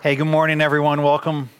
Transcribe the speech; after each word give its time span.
Hey, 0.00 0.14
good 0.14 0.28
morning, 0.28 0.60
everyone. 0.60 1.02
Welcome 1.02 1.50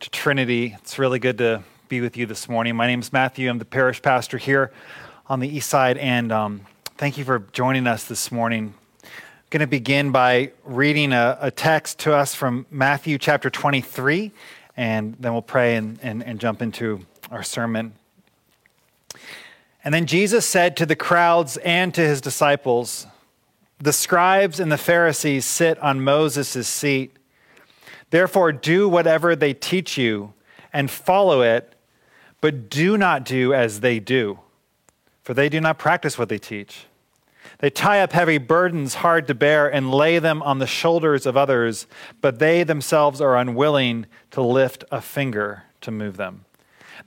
to 0.00 0.10
Trinity. 0.10 0.74
It's 0.80 0.98
really 0.98 1.20
good 1.20 1.38
to 1.38 1.62
be 1.88 2.00
with 2.00 2.16
you 2.16 2.26
this 2.26 2.48
morning. 2.48 2.74
My 2.74 2.88
name 2.88 2.98
is 2.98 3.12
Matthew. 3.12 3.48
I'm 3.48 3.60
the 3.60 3.64
parish 3.64 4.02
pastor 4.02 4.36
here 4.36 4.72
on 5.28 5.38
the 5.38 5.48
east 5.48 5.70
side, 5.70 5.96
and 5.96 6.32
um, 6.32 6.62
thank 6.96 7.16
you 7.16 7.24
for 7.24 7.38
joining 7.52 7.86
us 7.86 8.02
this 8.02 8.32
morning. 8.32 8.74
I'm 9.04 9.10
going 9.50 9.60
to 9.60 9.68
begin 9.68 10.10
by 10.10 10.50
reading 10.64 11.12
a, 11.12 11.38
a, 11.40 11.52
text 11.52 12.00
to 12.00 12.16
us 12.16 12.34
from 12.34 12.66
Matthew 12.68 13.16
chapter 13.16 13.48
23, 13.48 14.32
and 14.76 15.14
then 15.20 15.32
we'll 15.32 15.40
pray 15.40 15.76
and, 15.76 16.00
and, 16.02 16.24
and 16.24 16.40
jump 16.40 16.60
into 16.60 17.06
our 17.30 17.44
sermon. 17.44 17.92
And 19.84 19.94
then 19.94 20.06
Jesus 20.06 20.44
said 20.44 20.76
to 20.78 20.84
the 20.84 20.96
crowds 20.96 21.58
and 21.58 21.94
to 21.94 22.00
his 22.00 22.20
disciples, 22.20 23.06
The 23.78 23.92
scribes 23.92 24.58
and 24.58 24.72
the 24.72 24.78
Pharisees 24.78 25.44
sit 25.44 25.78
on 25.78 26.02
Moses' 26.02 26.66
seat. 26.66 27.14
Therefore, 28.10 28.52
do 28.52 28.88
whatever 28.88 29.36
they 29.36 29.54
teach 29.54 29.98
you 29.98 30.32
and 30.72 30.90
follow 30.90 31.42
it, 31.42 31.74
but 32.40 32.70
do 32.70 32.96
not 32.96 33.24
do 33.24 33.52
as 33.52 33.80
they 33.80 33.98
do, 33.98 34.38
for 35.22 35.34
they 35.34 35.48
do 35.48 35.60
not 35.60 35.78
practice 35.78 36.18
what 36.18 36.28
they 36.28 36.38
teach. 36.38 36.86
They 37.58 37.70
tie 37.70 38.00
up 38.00 38.12
heavy 38.12 38.38
burdens 38.38 38.96
hard 38.96 39.26
to 39.26 39.34
bear 39.34 39.72
and 39.72 39.90
lay 39.90 40.18
them 40.18 40.42
on 40.42 40.58
the 40.58 40.66
shoulders 40.66 41.26
of 41.26 41.36
others, 41.36 41.86
but 42.20 42.38
they 42.38 42.62
themselves 42.62 43.20
are 43.20 43.36
unwilling 43.36 44.06
to 44.30 44.42
lift 44.42 44.84
a 44.90 45.00
finger 45.00 45.64
to 45.80 45.90
move 45.90 46.16
them. 46.16 46.44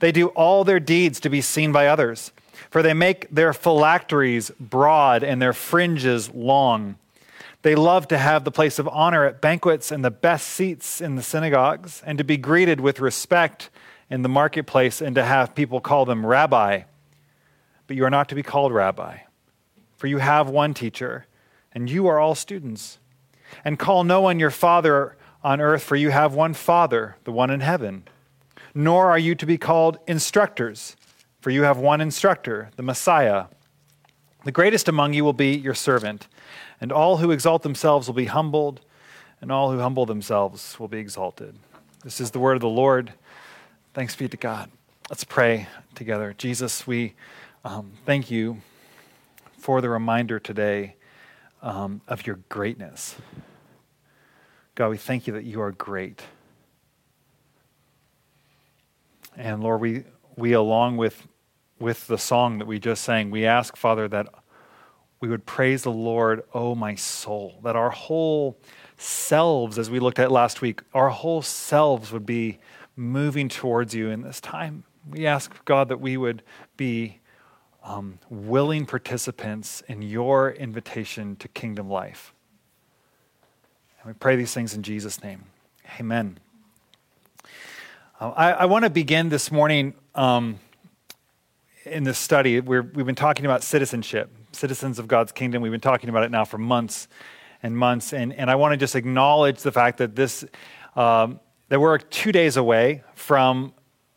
They 0.00 0.12
do 0.12 0.28
all 0.28 0.64
their 0.64 0.80
deeds 0.80 1.20
to 1.20 1.30
be 1.30 1.40
seen 1.40 1.72
by 1.72 1.86
others, 1.86 2.32
for 2.70 2.82
they 2.82 2.94
make 2.94 3.30
their 3.30 3.52
phylacteries 3.52 4.50
broad 4.58 5.22
and 5.22 5.40
their 5.40 5.52
fringes 5.52 6.30
long. 6.34 6.96
They 7.62 7.74
love 7.76 8.08
to 8.08 8.18
have 8.18 8.44
the 8.44 8.50
place 8.50 8.78
of 8.78 8.88
honor 8.88 9.24
at 9.24 9.40
banquets 9.40 9.90
and 9.90 10.04
the 10.04 10.10
best 10.10 10.48
seats 10.48 11.00
in 11.00 11.14
the 11.14 11.22
synagogues, 11.22 12.02
and 12.04 12.18
to 12.18 12.24
be 12.24 12.36
greeted 12.36 12.80
with 12.80 13.00
respect 13.00 13.70
in 14.10 14.22
the 14.22 14.28
marketplace, 14.28 15.00
and 15.00 15.14
to 15.14 15.24
have 15.24 15.54
people 15.54 15.80
call 15.80 16.04
them 16.04 16.26
rabbi. 16.26 16.82
But 17.86 17.96
you 17.96 18.04
are 18.04 18.10
not 18.10 18.28
to 18.30 18.34
be 18.34 18.42
called 18.42 18.72
rabbi, 18.72 19.18
for 19.96 20.08
you 20.08 20.18
have 20.18 20.48
one 20.48 20.74
teacher, 20.74 21.26
and 21.72 21.88
you 21.88 22.08
are 22.08 22.18
all 22.18 22.34
students. 22.34 22.98
And 23.64 23.78
call 23.78 24.02
no 24.02 24.22
one 24.22 24.40
your 24.40 24.50
father 24.50 25.16
on 25.44 25.60
earth, 25.60 25.82
for 25.82 25.96
you 25.96 26.10
have 26.10 26.34
one 26.34 26.54
Father, 26.54 27.16
the 27.24 27.32
one 27.32 27.50
in 27.50 27.60
heaven. 27.60 28.04
Nor 28.74 29.10
are 29.10 29.18
you 29.18 29.34
to 29.34 29.46
be 29.46 29.58
called 29.58 29.98
instructors, 30.06 30.96
for 31.40 31.50
you 31.50 31.62
have 31.62 31.78
one 31.78 32.00
instructor, 32.00 32.70
the 32.76 32.82
Messiah. 32.82 33.46
The 34.44 34.52
greatest 34.52 34.88
among 34.88 35.14
you 35.14 35.24
will 35.24 35.32
be 35.32 35.54
your 35.54 35.74
servant. 35.74 36.26
And 36.80 36.92
all 36.92 37.18
who 37.18 37.30
exalt 37.30 37.62
themselves 37.62 38.08
will 38.08 38.14
be 38.14 38.26
humbled, 38.26 38.80
and 39.40 39.52
all 39.52 39.72
who 39.72 39.78
humble 39.78 40.06
themselves 40.06 40.78
will 40.78 40.88
be 40.88 40.98
exalted. 40.98 41.56
This 42.04 42.20
is 42.20 42.30
the 42.32 42.38
word 42.38 42.54
of 42.54 42.60
the 42.60 42.68
Lord. 42.68 43.12
Thanks 43.94 44.16
be 44.16 44.28
to 44.28 44.36
God. 44.36 44.70
Let's 45.08 45.24
pray 45.24 45.68
together. 45.94 46.34
Jesus, 46.36 46.86
we 46.86 47.14
um, 47.64 47.92
thank 48.06 48.30
you 48.30 48.62
for 49.58 49.80
the 49.80 49.88
reminder 49.88 50.40
today 50.40 50.96
um, 51.62 52.00
of 52.08 52.26
your 52.26 52.40
greatness. 52.48 53.16
God, 54.74 54.88
we 54.88 54.96
thank 54.96 55.26
you 55.26 55.32
that 55.34 55.44
you 55.44 55.60
are 55.60 55.70
great. 55.70 56.22
And 59.36 59.62
Lord, 59.62 59.80
we, 59.80 60.04
we 60.36 60.52
along 60.52 60.96
with, 60.96 61.26
with 61.78 62.06
the 62.06 62.18
song 62.18 62.58
that 62.58 62.66
we 62.66 62.78
just 62.78 63.04
sang, 63.04 63.30
we 63.30 63.44
ask, 63.46 63.76
Father, 63.76 64.08
that 64.08 64.28
we 65.22 65.28
would 65.28 65.46
praise 65.46 65.84
the 65.84 65.92
Lord, 65.92 66.42
oh 66.52 66.74
my 66.74 66.96
soul, 66.96 67.60
that 67.62 67.76
our 67.76 67.90
whole 67.90 68.58
selves, 68.96 69.78
as 69.78 69.88
we 69.88 70.00
looked 70.00 70.18
at 70.18 70.32
last 70.32 70.60
week, 70.60 70.82
our 70.92 71.10
whole 71.10 71.42
selves 71.42 72.10
would 72.10 72.26
be 72.26 72.58
moving 72.96 73.48
towards 73.48 73.94
you 73.94 74.10
in 74.10 74.22
this 74.22 74.40
time. 74.40 74.82
We 75.08 75.24
ask, 75.24 75.64
God, 75.64 75.88
that 75.90 76.00
we 76.00 76.16
would 76.16 76.42
be 76.76 77.20
um, 77.84 78.18
willing 78.30 78.84
participants 78.84 79.84
in 79.86 80.02
your 80.02 80.50
invitation 80.50 81.36
to 81.36 81.46
kingdom 81.46 81.88
life. 81.88 82.34
And 84.00 84.08
we 84.08 84.14
pray 84.14 84.34
these 84.34 84.52
things 84.52 84.74
in 84.74 84.82
Jesus' 84.82 85.22
name. 85.22 85.44
Amen. 86.00 86.40
Uh, 88.18 88.30
I, 88.30 88.50
I 88.50 88.64
want 88.64 88.84
to 88.86 88.90
begin 88.90 89.28
this 89.28 89.52
morning 89.52 89.94
um, 90.16 90.58
in 91.84 92.02
this 92.02 92.18
study. 92.18 92.58
we 92.58 92.78
have 92.78 92.92
been 92.92 93.14
talking 93.14 93.44
about 93.44 93.62
citizenship 93.62 94.28
citizens 94.52 94.98
of 94.98 95.08
God's 95.08 95.32
kingdom. 95.32 95.62
We've 95.62 95.72
been 95.72 95.80
talking 95.80 96.08
about 96.08 96.24
it 96.24 96.30
now 96.30 96.44
for 96.44 96.58
months 96.58 97.08
and 97.62 97.76
months. 97.76 98.12
And, 98.12 98.32
and 98.32 98.50
I 98.50 98.54
want 98.56 98.72
to 98.72 98.76
just 98.76 98.96
acknowledge 98.96 99.62
the 99.62 99.72
fact 99.72 99.98
that 99.98 100.16
this, 100.16 100.44
um, 100.96 101.40
that 101.68 101.80
we're 101.80 101.98
two 101.98 102.32
days 102.32 102.56
away 102.56 103.02
from 103.14 103.72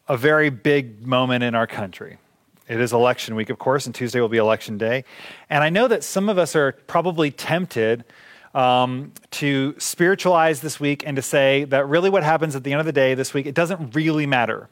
a 0.08 0.18
very 0.18 0.50
big 0.50 1.06
moment 1.06 1.44
in 1.44 1.56
our 1.56 1.68
country. 1.68 2.18
It 2.68 2.82
is 2.82 2.94
election 2.94 3.36
week, 3.36 3.50
of 3.50 3.60
course, 3.60 3.86
and 3.86 3.94
Tuesday 3.94 4.20
will 4.20 4.30
be 4.30 4.38
election 4.38 4.78
day. 4.78 5.04
And 5.50 5.64
I 5.64 5.70
know 5.70 5.88
that 5.88 6.04
some 6.04 6.30
of 6.30 6.38
us 6.38 6.56
are 6.56 6.74
probably 6.88 7.30
tempted 7.30 8.04
um, 8.56 9.12
to 9.32 9.76
spiritualize 9.78 10.62
this 10.62 10.80
week 10.80 11.04
and 11.06 11.16
to 11.16 11.22
say 11.22 11.66
that 11.66 11.88
really 11.88 12.10
what 12.10 12.24
happens 12.24 12.56
at 12.56 12.64
the 12.64 12.72
end 12.72 12.80
of 12.80 12.86
the 12.86 12.94
day 12.94 13.14
this 13.14 13.34
week, 13.34 13.46
it 13.46 13.54
doesn't 13.54 13.94
really 13.94 14.26
matter. 14.26 14.70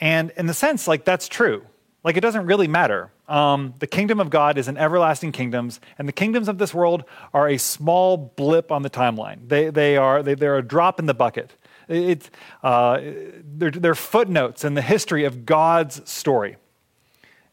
And 0.00 0.32
in 0.36 0.46
the 0.46 0.54
sense, 0.54 0.88
like, 0.88 1.04
that's 1.04 1.28
true. 1.28 1.64
Like, 2.04 2.18
it 2.18 2.20
doesn't 2.20 2.44
really 2.44 2.68
matter. 2.68 3.10
Um, 3.28 3.74
the 3.78 3.86
kingdom 3.86 4.20
of 4.20 4.28
God 4.28 4.58
is 4.58 4.68
an 4.68 4.76
everlasting 4.76 5.32
kingdom, 5.32 5.70
and 5.98 6.06
the 6.06 6.12
kingdoms 6.12 6.48
of 6.48 6.58
this 6.58 6.74
world 6.74 7.04
are 7.32 7.48
a 7.48 7.56
small 7.56 8.18
blip 8.18 8.70
on 8.70 8.82
the 8.82 8.90
timeline. 8.90 9.48
They, 9.48 9.70
they 9.70 9.96
are, 9.96 10.22
they, 10.22 10.34
they're 10.34 10.58
a 10.58 10.62
drop 10.62 11.00
in 11.00 11.06
the 11.06 11.14
bucket. 11.14 11.56
It, 11.88 12.28
uh, 12.62 13.00
they're, 13.42 13.70
they're 13.70 13.94
footnotes 13.94 14.64
in 14.64 14.74
the 14.74 14.82
history 14.82 15.24
of 15.24 15.46
God's 15.46 16.08
story. 16.08 16.56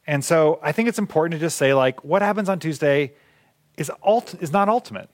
And 0.06 0.26
so 0.26 0.60
I 0.62 0.74
think 0.74 0.90
it's 0.90 1.00
important 1.00 1.40
to 1.40 1.40
just 1.40 1.58
say, 1.58 1.74
like, 1.74 2.04
what 2.04 2.22
happens 2.22 2.50
on 2.50 2.60
Tuesday 2.60 3.14
is, 3.78 3.90
ult- 4.06 4.36
is 4.42 4.52
not 4.52 4.68
ultimate. 4.68 5.10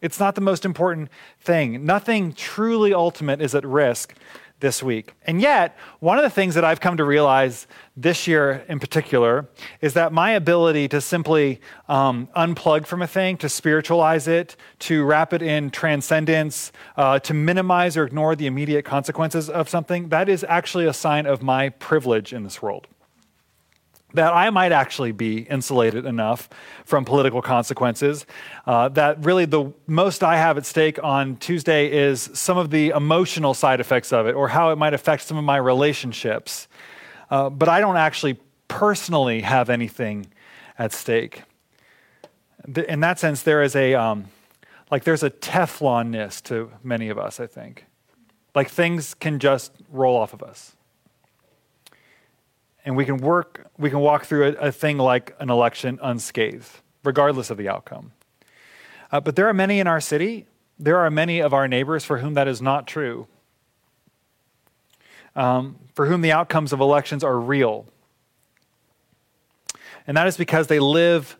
It's 0.00 0.18
not 0.18 0.34
the 0.34 0.40
most 0.40 0.64
important 0.64 1.10
thing. 1.40 1.84
Nothing 1.84 2.32
truly 2.32 2.94
ultimate 2.94 3.42
is 3.42 3.54
at 3.54 3.66
risk 3.66 4.14
this 4.60 4.82
week. 4.82 5.14
And 5.26 5.40
yet, 5.40 5.76
one 5.98 6.18
of 6.18 6.24
the 6.24 6.30
things 6.30 6.54
that 6.54 6.64
I've 6.64 6.80
come 6.80 6.96
to 6.96 7.04
realize 7.04 7.66
this 7.96 8.26
year 8.26 8.64
in 8.68 8.78
particular 8.78 9.48
is 9.80 9.94
that 9.94 10.12
my 10.12 10.32
ability 10.32 10.88
to 10.88 11.00
simply 11.00 11.60
um, 11.88 12.28
unplug 12.36 12.86
from 12.86 13.02
a 13.02 13.06
thing, 13.06 13.36
to 13.38 13.48
spiritualize 13.48 14.28
it, 14.28 14.56
to 14.80 15.04
wrap 15.04 15.32
it 15.32 15.42
in 15.42 15.70
transcendence, 15.70 16.72
uh, 16.96 17.18
to 17.20 17.34
minimize 17.34 17.96
or 17.96 18.04
ignore 18.04 18.36
the 18.36 18.46
immediate 18.46 18.84
consequences 18.84 19.50
of 19.50 19.68
something, 19.68 20.08
that 20.10 20.28
is 20.28 20.44
actually 20.48 20.86
a 20.86 20.92
sign 20.92 21.26
of 21.26 21.42
my 21.42 21.68
privilege 21.70 22.32
in 22.32 22.44
this 22.44 22.62
world 22.62 22.86
that 24.14 24.32
I 24.32 24.50
might 24.50 24.72
actually 24.72 25.12
be 25.12 25.38
insulated 25.42 26.04
enough 26.04 26.48
from 26.84 27.04
political 27.04 27.42
consequences. 27.42 28.26
Uh, 28.66 28.88
that 28.90 29.24
really 29.24 29.44
the 29.44 29.72
most 29.86 30.22
I 30.22 30.36
have 30.36 30.58
at 30.58 30.66
stake 30.66 31.02
on 31.02 31.36
Tuesday 31.36 31.90
is 31.90 32.30
some 32.32 32.58
of 32.58 32.70
the 32.70 32.90
emotional 32.90 33.54
side 33.54 33.80
effects 33.80 34.12
of 34.12 34.26
it 34.26 34.34
or 34.34 34.48
how 34.48 34.70
it 34.70 34.76
might 34.76 34.94
affect 34.94 35.22
some 35.22 35.36
of 35.36 35.44
my 35.44 35.56
relationships. 35.56 36.68
Uh, 37.30 37.50
but 37.50 37.68
I 37.68 37.80
don't 37.80 37.96
actually 37.96 38.38
personally 38.68 39.42
have 39.42 39.70
anything 39.70 40.26
at 40.78 40.92
stake. 40.92 41.42
In 42.88 43.00
that 43.00 43.18
sense, 43.18 43.42
there 43.42 43.62
is 43.62 43.74
a 43.74 43.94
um, 43.94 44.26
like 44.90 45.04
there's 45.04 45.22
a 45.22 45.30
Teflonness 45.30 46.42
to 46.44 46.70
many 46.82 47.08
of 47.08 47.18
us. 47.18 47.40
I 47.40 47.46
think, 47.46 47.86
like 48.54 48.68
things 48.68 49.14
can 49.14 49.38
just 49.38 49.72
roll 49.88 50.16
off 50.16 50.34
of 50.34 50.42
us 50.42 50.76
and 52.84 52.96
we 52.96 53.04
can 53.04 53.18
work, 53.18 53.70
we 53.78 53.90
can 53.90 54.00
walk 54.00 54.24
through 54.24 54.48
a, 54.48 54.68
a 54.68 54.72
thing 54.72 54.98
like 54.98 55.34
an 55.38 55.50
election 55.50 55.98
unscathed, 56.02 56.80
regardless 57.04 57.50
of 57.50 57.56
the 57.56 57.68
outcome. 57.68 58.12
Uh, 59.12 59.20
but 59.20 59.36
there 59.36 59.48
are 59.48 59.54
many 59.54 59.80
in 59.80 59.86
our 59.86 60.00
city, 60.00 60.46
there 60.78 60.98
are 60.98 61.10
many 61.10 61.40
of 61.40 61.52
our 61.52 61.68
neighbors 61.68 62.04
for 62.04 62.18
whom 62.18 62.34
that 62.34 62.48
is 62.48 62.62
not 62.62 62.86
true, 62.86 63.26
um, 65.36 65.76
for 65.94 66.06
whom 66.06 66.22
the 66.22 66.32
outcomes 66.32 66.72
of 66.72 66.80
elections 66.80 67.22
are 67.22 67.38
real. 67.38 67.86
And 70.06 70.16
that 70.16 70.26
is 70.26 70.36
because 70.36 70.68
they 70.68 70.80
live 70.80 71.36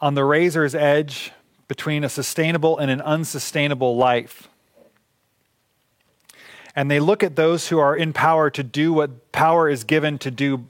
on 0.00 0.14
the 0.14 0.24
razor's 0.24 0.74
edge 0.74 1.32
between 1.68 2.02
a 2.04 2.08
sustainable 2.08 2.78
and 2.78 2.90
an 2.90 3.00
unsustainable 3.00 3.96
life 3.96 4.48
and 6.74 6.90
they 6.90 7.00
look 7.00 7.22
at 7.22 7.36
those 7.36 7.68
who 7.68 7.78
are 7.78 7.94
in 7.94 8.12
power 8.12 8.50
to 8.50 8.62
do 8.62 8.92
what 8.92 9.32
power 9.32 9.68
is 9.68 9.84
given 9.84 10.18
to 10.18 10.30
do 10.30 10.66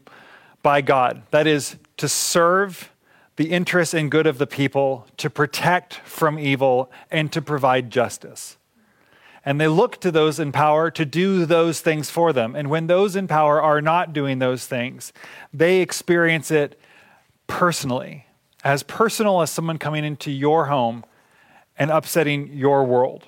by 0.62 0.80
God 0.80 1.22
that 1.30 1.46
is, 1.46 1.76
to 1.96 2.08
serve 2.08 2.90
the 3.36 3.50
interests 3.50 3.94
and 3.94 4.10
good 4.10 4.26
of 4.26 4.38
the 4.38 4.46
people, 4.46 5.06
to 5.16 5.30
protect 5.30 5.94
from 5.94 6.38
evil, 6.38 6.90
and 7.10 7.32
to 7.32 7.40
provide 7.40 7.90
justice. 7.90 8.56
And 9.44 9.60
they 9.60 9.68
look 9.68 10.00
to 10.02 10.10
those 10.10 10.38
in 10.38 10.52
power 10.52 10.90
to 10.90 11.04
do 11.04 11.46
those 11.46 11.80
things 11.80 12.10
for 12.10 12.32
them. 12.32 12.54
And 12.54 12.70
when 12.70 12.86
those 12.86 13.16
in 13.16 13.26
power 13.26 13.60
are 13.60 13.80
not 13.80 14.12
doing 14.12 14.38
those 14.38 14.66
things, 14.66 15.12
they 15.52 15.80
experience 15.80 16.50
it 16.50 16.78
personally, 17.46 18.26
as 18.62 18.82
personal 18.82 19.42
as 19.42 19.50
someone 19.50 19.78
coming 19.78 20.04
into 20.04 20.30
your 20.30 20.66
home 20.66 21.04
and 21.76 21.90
upsetting 21.90 22.52
your 22.52 22.84
world. 22.84 23.26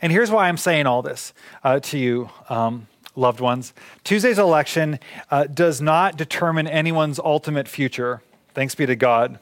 And 0.00 0.12
here's 0.12 0.30
why 0.30 0.48
I'm 0.48 0.56
saying 0.56 0.86
all 0.86 1.02
this 1.02 1.34
uh, 1.62 1.80
to 1.80 1.98
you, 1.98 2.30
um, 2.48 2.86
loved 3.16 3.40
ones. 3.40 3.72
Tuesday's 4.04 4.38
election 4.38 4.98
uh, 5.30 5.44
does 5.44 5.80
not 5.80 6.16
determine 6.16 6.66
anyone's 6.66 7.18
ultimate 7.18 7.68
future. 7.68 8.22
Thanks 8.54 8.74
be 8.74 8.86
to 8.86 8.96
God. 8.96 9.38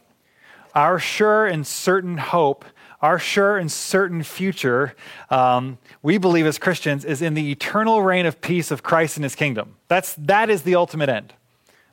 Our 0.75 0.99
sure 0.99 1.47
and 1.47 1.67
certain 1.67 2.19
hope, 2.19 2.65
our 3.01 3.19
sure 3.19 3.57
and 3.59 3.71
certain 3.71 4.23
future, 4.23 4.95
um, 5.31 5.79
we 6.03 6.19
believe 6.19 6.47
as 6.47 6.59
Christians, 6.59 7.05
is 7.05 7.23
in 7.23 7.35
the 7.35 7.51
eternal 7.53 8.03
reign 8.03 8.27
of 8.27 8.41
peace 8.41 8.71
of 8.71 8.83
Christ 8.83 9.17
and 9.17 9.25
his 9.25 9.35
kingdom. 9.35 9.77
That's, 9.89 10.15
that 10.15 10.51
is 10.51 10.63
the 10.63 10.75
ultimate 10.75 11.09
end. 11.09 11.35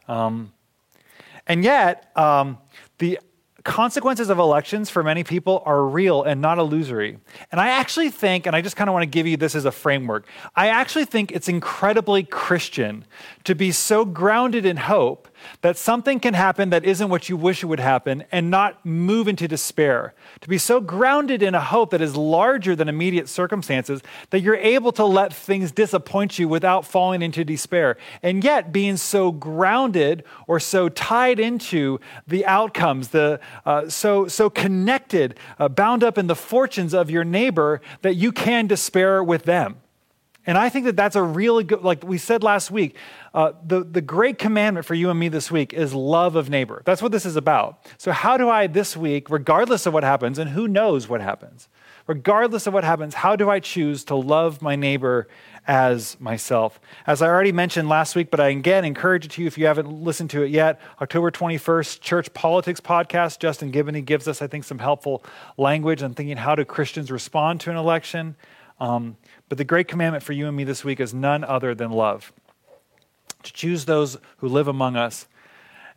Um, 0.08 0.54
and 1.46 1.64
yet, 1.64 2.12
um, 2.16 2.58
the 2.98 3.20
consequences 3.64 4.30
of 4.30 4.40
elections 4.40 4.90
for 4.90 5.04
many 5.04 5.24
people 5.24 5.62
are 5.66 5.86
real 5.86 6.24
and 6.24 6.42
not 6.42 6.58
illusory. 6.58 7.18
And 7.52 7.62
I 7.62 7.70
actually 7.70 8.10
think, 8.10 8.46
and 8.46 8.56
I 8.56 8.62
just 8.62 8.76
kind 8.76 8.90
of 8.90 8.94
want 8.94 9.04
to 9.04 9.10
give 9.10 9.28
you 9.28 9.38
this 9.38 9.56
as 9.56 9.66
a 9.66 9.72
framework, 9.72 10.26
I 10.56 10.68
actually 10.68 11.06
think 11.06 11.32
it's 11.32 11.48
incredibly 11.48 12.24
Christian 12.24 13.06
to 13.44 13.56
be 13.56 13.72
so 13.72 14.06
grounded 14.06 14.66
in 14.66 14.78
hope 14.78 15.28
that 15.62 15.78
something 15.78 16.20
can 16.20 16.34
happen 16.34 16.70
that 16.70 16.86
isn't 16.86 17.10
what 17.10 17.30
you 17.30 17.38
wish 17.38 17.64
it 17.64 17.68
would 17.68 17.80
happen 17.80 18.24
and 18.32 18.50
not 18.50 18.86
move 18.86 19.28
into 19.28 19.48
despair. 19.48 20.14
To 20.42 20.50
be 20.50 20.58
so 20.58 20.80
grounded 20.80 21.44
in 21.44 21.56
a 21.56 21.62
hope 21.62 21.92
that 21.92 22.02
is 22.02 22.16
larger 22.16 22.76
than 22.76 22.90
immediate 22.90 23.30
circumstances 23.30 24.02
that 24.30 24.42
you're 24.42 24.56
able 24.56 24.92
to 24.94 25.06
let 25.06 25.34
things 25.34 25.72
disappoint 25.72 26.40
you 26.40 26.48
without 26.48 26.86
falling 26.86 27.22
into 27.22 27.44
despair. 27.44 27.98
And 28.24 28.44
yet, 28.44 28.72
being 28.72 28.98
so 28.98 29.32
grounded 29.32 30.24
or 30.48 30.60
so 30.60 30.90
tied 30.90 31.40
into 31.40 32.00
the 32.28 32.46
outcomes, 32.46 33.10
the, 33.10 33.40
uh, 33.66 33.90
so, 33.90 34.28
so 34.28 34.50
connected, 34.50 35.38
uh, 35.60 35.70
bound 35.70 36.04
up 36.04 36.18
in 36.18 36.28
the 36.28 36.36
fortunes 36.36 36.94
of 36.94 37.10
your 37.10 37.24
neighbor 37.24 37.82
that 38.02 38.16
you 38.16 38.32
can 38.32 38.68
despair 38.68 39.24
with 39.24 39.44
them. 39.44 39.78
And 40.48 40.58
I 40.58 40.70
think 40.70 40.86
that 40.86 40.96
that's 40.96 41.16
a 41.16 41.22
really 41.22 41.64
good, 41.64 41.84
like 41.84 42.04
we 42.04 42.18
said 42.18 42.42
last 42.42 42.72
week, 42.72 42.96
uh, 43.34 43.52
the, 43.64 43.84
the 43.84 44.02
great 44.02 44.40
commandment 44.40 44.86
for 44.88 44.96
you 44.96 45.12
and 45.12 45.20
me 45.20 45.30
this 45.30 45.52
week 45.52 45.72
is 45.72 45.94
love 45.94 46.36
of 46.36 46.50
neighbor. 46.50 46.82
That's 46.84 47.02
what 47.02 47.12
this 47.12 47.26
is 47.26 47.36
about. 47.36 47.86
So, 48.00 48.12
how 48.12 48.38
do 48.38 48.50
I 48.50 48.66
this 48.66 48.98
week, 48.98 49.30
regardless 49.30 49.86
of 49.86 49.94
what 49.94 50.04
happens, 50.04 50.40
and 50.40 50.50
who 50.50 50.68
knows 50.68 51.08
what 51.08 51.22
happens, 51.22 51.70
regardless 52.08 52.66
of 52.66 52.74
what 52.74 52.84
happens, 52.84 53.14
how 53.14 53.36
do 53.36 53.52
I 53.52 53.60
choose 53.60 54.04
to 54.06 54.16
love 54.16 54.64
my 54.64 54.76
neighbor 54.76 55.28
as 55.68 56.20
myself? 56.20 56.80
As 57.06 57.22
I 57.22 57.28
already 57.28 57.52
mentioned 57.52 57.88
last 57.88 58.16
week, 58.16 58.32
but 58.32 58.40
I 58.40 58.50
again 58.50 58.84
encourage 58.84 59.26
it 59.26 59.32
to 59.32 59.42
you 59.42 59.48
if 59.48 59.60
you 59.60 59.68
haven't 59.68 59.92
listened 59.92 60.32
to 60.32 60.42
it 60.42 60.50
yet, 60.50 60.82
October 61.00 61.30
21st, 61.30 62.02
Church 62.02 62.34
Politics 62.34 62.82
Podcast. 62.82 63.40
Justin 63.40 63.72
Giboney 63.72 64.04
gives 64.04 64.28
us, 64.28 64.42
I 64.42 64.48
think, 64.48 64.64
some 64.64 64.80
helpful 64.80 65.24
language 65.56 66.02
on 66.02 66.16
thinking 66.16 66.38
how 66.38 66.56
do 66.56 66.66
Christians 66.66 67.12
respond 67.12 67.62
to 67.62 67.70
an 67.70 67.78
election. 67.78 68.36
Um, 68.82 69.16
but 69.48 69.60
the 69.60 69.64
great 69.64 69.88
commandment 69.88 70.24
for 70.24 70.34
you 70.34 70.48
and 70.48 70.58
me 70.58 70.64
this 70.64 70.84
week 70.84 71.00
is 71.00 71.14
none 71.14 71.44
other 71.44 71.76
than 71.76 71.92
love. 71.92 72.34
To 73.44 73.54
choose 73.54 73.86
those 73.86 74.18
who 74.38 74.48
live 74.48 74.68
among 74.68 74.96
us 74.96 75.28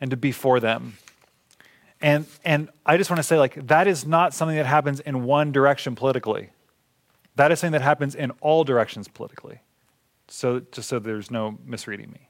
and 0.02 0.10
to 0.10 0.18
be 0.18 0.32
for 0.32 0.60
them. 0.60 0.98
And, 2.02 2.26
and 2.44 2.68
I 2.84 2.98
just 2.98 3.08
want 3.08 3.18
to 3.20 3.22
say, 3.22 3.38
like, 3.38 3.68
that 3.68 3.88
is 3.88 4.06
not 4.06 4.34
something 4.34 4.56
that 4.58 4.66
happens 4.66 5.00
in 5.00 5.24
one 5.24 5.50
direction 5.50 5.94
politically. 5.94 6.50
That 7.36 7.50
is 7.50 7.60
something 7.60 7.72
that 7.72 7.80
happens 7.80 8.14
in 8.14 8.32
all 8.42 8.64
directions 8.64 9.08
politically. 9.08 9.60
So, 10.28 10.60
just 10.70 10.90
so 10.90 10.98
there's 10.98 11.30
no 11.30 11.58
misreading 11.64 12.10
me. 12.10 12.28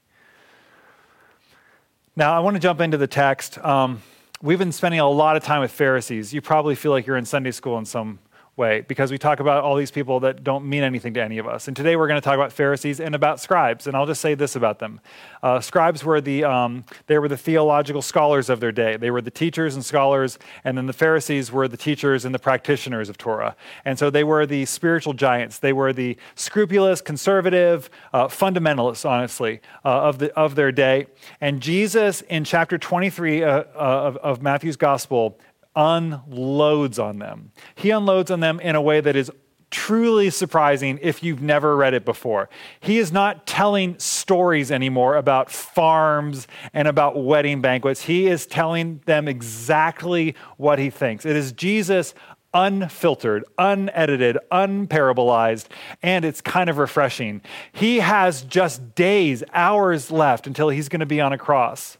Now, 2.15 2.33
I 2.33 2.39
want 2.39 2.55
to 2.55 2.61
jump 2.61 2.79
into 2.79 2.97
the 2.97 3.07
text. 3.07 3.57
Um, 3.57 4.01
we've 4.41 4.59
been 4.59 4.71
spending 4.71 5.01
a 5.01 5.09
lot 5.09 5.35
of 5.35 5.43
time 5.43 5.59
with 5.59 5.71
Pharisees. 5.71 6.33
You 6.33 6.39
probably 6.39 6.75
feel 6.75 6.91
like 6.91 7.05
you're 7.05 7.17
in 7.17 7.25
Sunday 7.25 7.51
school 7.51 7.77
in 7.77 7.83
some 7.83 8.19
way 8.57 8.81
because 8.81 9.11
we 9.11 9.17
talk 9.17 9.39
about 9.39 9.63
all 9.63 9.75
these 9.75 9.91
people 9.91 10.21
that 10.21 10.43
don't 10.43 10.65
mean 10.65 10.83
anything 10.83 11.13
to 11.13 11.21
any 11.21 11.37
of 11.37 11.47
us. 11.47 11.67
And 11.67 11.75
today 11.75 11.95
we're 11.95 12.07
going 12.07 12.19
to 12.19 12.23
talk 12.23 12.35
about 12.35 12.53
Pharisees 12.53 12.99
and 12.99 13.13
about 13.13 13.39
scribes. 13.39 13.85
And 13.85 13.95
I'll 13.95 14.05
just 14.05 14.21
say 14.21 14.33
this 14.33 14.55
about 14.55 14.79
them: 14.79 15.01
uh, 15.43 15.59
scribes 15.59 16.03
were 16.03 16.21
the 16.21 16.43
um, 16.43 16.85
they 17.07 17.19
were 17.19 17.27
the 17.27 17.37
theological 17.37 18.01
scholars 18.01 18.49
of 18.49 18.59
their 18.59 18.71
day. 18.71 18.97
They 18.97 19.11
were 19.11 19.21
the 19.21 19.31
teachers 19.31 19.75
and 19.75 19.83
scholars, 19.83 20.39
and 20.63 20.77
then 20.77 20.85
the 20.85 20.93
Pharisees 20.93 21.51
were 21.51 21.67
the 21.67 21.77
teachers 21.77 22.25
and 22.25 22.33
the 22.33 22.39
practitioners 22.39 23.09
of 23.09 23.17
Torah. 23.17 23.55
And 23.83 23.99
so 23.99 24.09
they 24.09 24.23
were 24.23 24.45
the 24.45 24.65
spiritual 24.65 25.13
giants. 25.13 25.59
They 25.59 25.73
were 25.73 25.93
the 25.93 26.17
scrupulous, 26.35 27.01
conservative, 27.01 27.89
uh, 28.13 28.27
fundamentalists, 28.27 29.07
honestly, 29.07 29.61
uh, 29.83 29.89
of 29.89 30.19
the 30.19 30.33
of 30.33 30.55
their 30.55 30.71
day. 30.71 31.07
And 31.41 31.61
Jesus 31.61 32.21
in 32.21 32.43
chapter 32.43 32.77
23 32.77 33.43
uh, 33.43 33.49
uh, 33.49 33.63
of, 33.75 34.17
of 34.17 34.41
Matthew's 34.41 34.77
gospel 34.77 35.37
unloads 35.75 36.99
on 36.99 37.19
them. 37.19 37.51
He 37.75 37.89
unloads 37.89 38.31
on 38.31 38.39
them 38.39 38.59
in 38.59 38.75
a 38.75 38.81
way 38.81 39.01
that 39.01 39.15
is 39.15 39.31
truly 39.71 40.29
surprising 40.29 40.99
if 41.01 41.21
you've 41.21 41.41
never 41.41 41.75
read 41.75 41.93
it 41.93 42.05
before. 42.05 42.49
He 42.79 42.97
is 42.97 43.11
not 43.11 43.45
telling 43.45 43.99
stories 43.99 44.71
anymore 44.71 45.17
about 45.17 45.51
farms 45.51 46.47
and 46.73 46.87
about 46.87 47.21
wedding 47.21 47.61
banquets. 47.61 48.03
He 48.03 48.27
is 48.27 48.45
telling 48.45 49.01
them 49.05 49.27
exactly 49.27 50.35
what 50.57 50.79
he 50.79 50.89
thinks. 50.89 51.25
It 51.25 51.35
is 51.35 51.51
Jesus 51.51 52.13
unfiltered, 52.53 53.43
unedited, 53.57 54.37
unparabolized, 54.49 55.65
and 56.01 56.23
it's 56.23 56.39
kind 56.39 56.69
of 56.69 56.77
refreshing. 56.77 57.41
He 57.73 57.99
has 57.99 58.43
just 58.43 58.95
days, 58.95 59.43
hours 59.53 60.09
left 60.09 60.47
until 60.47 60.69
he's 60.69 60.87
going 60.87 61.01
to 61.01 61.05
be 61.05 61.19
on 61.19 61.33
a 61.33 61.37
cross. 61.37 61.97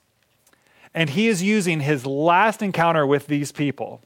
And 0.96 1.10
he 1.10 1.28
is 1.28 1.44
using 1.44 1.82
his 1.82 2.06
last 2.06 2.62
encounter 2.62 3.06
with 3.06 3.28
these 3.28 3.52
people 3.52 4.02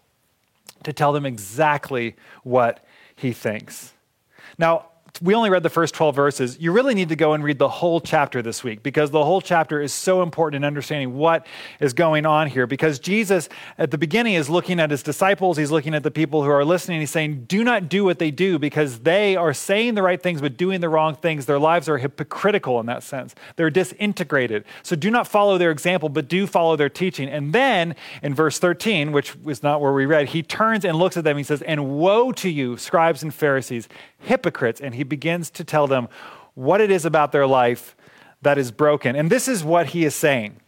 to 0.84 0.92
tell 0.92 1.14
them 1.14 1.26
exactly 1.26 2.16
what 2.44 2.84
he 3.16 3.32
thinks. 3.32 3.94
Now, 4.58 4.89
we 5.22 5.36
only 5.36 5.50
read 5.50 5.64
the 5.64 5.70
first 5.70 5.94
12 5.96 6.16
verses. 6.16 6.58
You 6.60 6.72
really 6.72 6.94
need 6.94 7.10
to 7.10 7.16
go 7.16 7.34
and 7.34 7.44
read 7.44 7.60
the 7.60 7.70
whole 7.70 8.00
chapter 8.00 8.42
this 8.42 8.64
week 8.64 8.84
because 8.84 9.12
the 9.12 9.24
whole 9.24 9.42
chapter 9.42 9.82
is 9.82 9.94
so 9.94 10.22
important 10.22 10.64
in 10.64 10.68
understanding 10.68 11.16
what 11.16 11.46
is 11.80 11.94
going 11.94 12.26
on 12.26 12.48
here. 12.48 12.68
Because 12.68 13.00
Jesus, 13.00 13.50
at 13.78 13.92
the 13.92 13.98
beginning, 13.98 14.36
is 14.36 14.50
looking 14.50 14.80
at 14.80 14.92
his 14.92 15.04
disciples, 15.04 15.58
he's 15.58 15.72
looking 15.72 15.94
at 15.94 16.04
the 16.04 16.12
people 16.12 16.44
who 16.44 16.50
are 16.50 16.66
listening. 16.66 17.00
He's 17.00 17.12
saying, 17.12 17.46
Do 17.46 17.64
not 17.64 17.90
do 17.90 18.04
what 18.04 18.20
they 18.20 18.32
do 18.32 18.60
because 18.60 19.00
they 19.00 19.36
are 19.36 19.54
saying 19.54 19.96
the 19.96 20.04
right 20.04 20.22
things 20.22 20.42
but 20.42 20.58
doing 20.58 20.82
the 20.82 20.90
wrong 20.90 21.16
things. 21.16 21.46
Their 21.46 21.60
lives 21.60 21.90
are 21.90 21.98
hypocritical 21.98 22.80
in 22.80 22.86
that 22.86 23.04
sense, 23.04 23.36
they're 23.56 23.70
disintegrated. 23.70 24.64
So 24.84 24.96
do 24.96 25.10
not 25.12 25.28
follow 25.28 25.58
their 25.58 25.72
example, 25.72 26.10
but 26.10 26.28
do 26.28 26.48
follow 26.48 26.76
their 26.76 26.90
teaching. 26.90 27.30
And 27.30 27.54
then 27.54 27.96
in 28.22 28.34
verse 28.34 28.60
13, 28.60 29.12
which 29.12 29.36
is 29.46 29.64
not 29.64 29.82
where 29.82 29.94
we 29.94 30.06
read, 30.06 30.30
he 30.30 30.44
turns 30.44 30.86
and 30.86 30.98
looks 30.98 31.18
at 31.18 31.24
them. 31.24 31.38
He 31.38 31.44
says, 31.44 31.62
And 31.62 31.98
woe 32.00 32.32
to 32.34 32.50
you, 32.50 32.78
scribes 32.78 33.24
and 33.24 33.34
Pharisees, 33.34 33.88
hypocrites. 34.20 34.82
And 34.82 34.96
he 35.00 35.06
begins 35.06 35.50
to 35.50 35.63
tell 35.63 35.88
them 35.88 36.09
what 36.56 36.81
it 36.81 36.92
is 36.92 37.06
about 37.06 37.31
their 37.31 37.47
life 37.47 37.95
that 38.42 38.57
is 38.57 38.69
broken. 38.69 39.16
And 39.16 39.30
this 39.30 39.47
is 39.47 39.64
what 39.64 39.88
he 39.88 40.04
is 40.04 40.14
saying. 40.14 40.59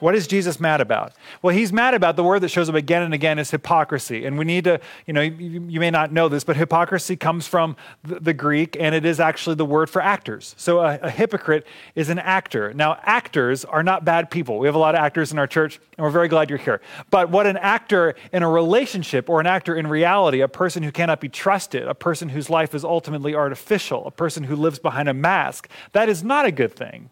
What 0.00 0.14
is 0.14 0.28
Jesus 0.28 0.60
mad 0.60 0.80
about? 0.80 1.12
Well, 1.42 1.52
he's 1.52 1.72
mad 1.72 1.92
about 1.92 2.14
the 2.14 2.22
word 2.22 2.40
that 2.42 2.50
shows 2.50 2.68
up 2.68 2.76
again 2.76 3.02
and 3.02 3.12
again 3.12 3.36
is 3.36 3.50
hypocrisy. 3.50 4.26
And 4.26 4.38
we 4.38 4.44
need 4.44 4.62
to, 4.64 4.80
you 5.06 5.12
know, 5.12 5.20
you, 5.20 5.66
you 5.68 5.80
may 5.80 5.90
not 5.90 6.12
know 6.12 6.28
this, 6.28 6.44
but 6.44 6.56
hypocrisy 6.56 7.16
comes 7.16 7.48
from 7.48 7.74
the, 8.04 8.20
the, 8.20 8.32
Greek 8.32 8.76
and 8.78 8.94
it 8.94 9.04
is 9.04 9.18
actually 9.18 9.56
the 9.56 9.64
word 9.64 9.90
for 9.90 10.00
actors. 10.00 10.54
So 10.56 10.78
a, 10.78 11.00
a 11.02 11.10
hypocrite 11.10 11.66
is 11.96 12.10
an 12.10 12.20
actor. 12.20 12.72
Now, 12.72 13.00
actors 13.02 13.64
are 13.64 13.82
not 13.82 14.04
bad 14.04 14.30
people. 14.30 14.60
We 14.60 14.68
have 14.68 14.76
a 14.76 14.78
lot 14.78 14.94
of 14.94 15.00
actors 15.00 15.32
in 15.32 15.38
our 15.38 15.48
church 15.48 15.80
and 15.96 16.04
we're 16.04 16.10
very 16.10 16.28
glad 16.28 16.48
you're 16.48 16.60
here. 16.60 16.80
But 17.10 17.30
what 17.30 17.48
an 17.48 17.56
actor 17.56 18.14
in 18.32 18.44
a 18.44 18.48
relationship 18.48 19.28
or 19.28 19.40
an 19.40 19.48
actor 19.48 19.74
in 19.74 19.88
reality, 19.88 20.42
a 20.42 20.48
person 20.48 20.84
who 20.84 20.92
cannot 20.92 21.20
be 21.20 21.28
trusted, 21.28 21.88
a 21.88 21.94
person 21.94 22.28
whose 22.28 22.48
life 22.48 22.72
is 22.72 22.84
ultimately 22.84 23.34
artificial, 23.34 24.06
a 24.06 24.12
person 24.12 24.44
who 24.44 24.54
lives 24.54 24.78
behind 24.78 25.08
a 25.08 25.14
mask, 25.14 25.68
that 25.90 26.08
is 26.08 26.22
not 26.22 26.46
a 26.46 26.52
good 26.52 26.72
thing. 26.72 27.10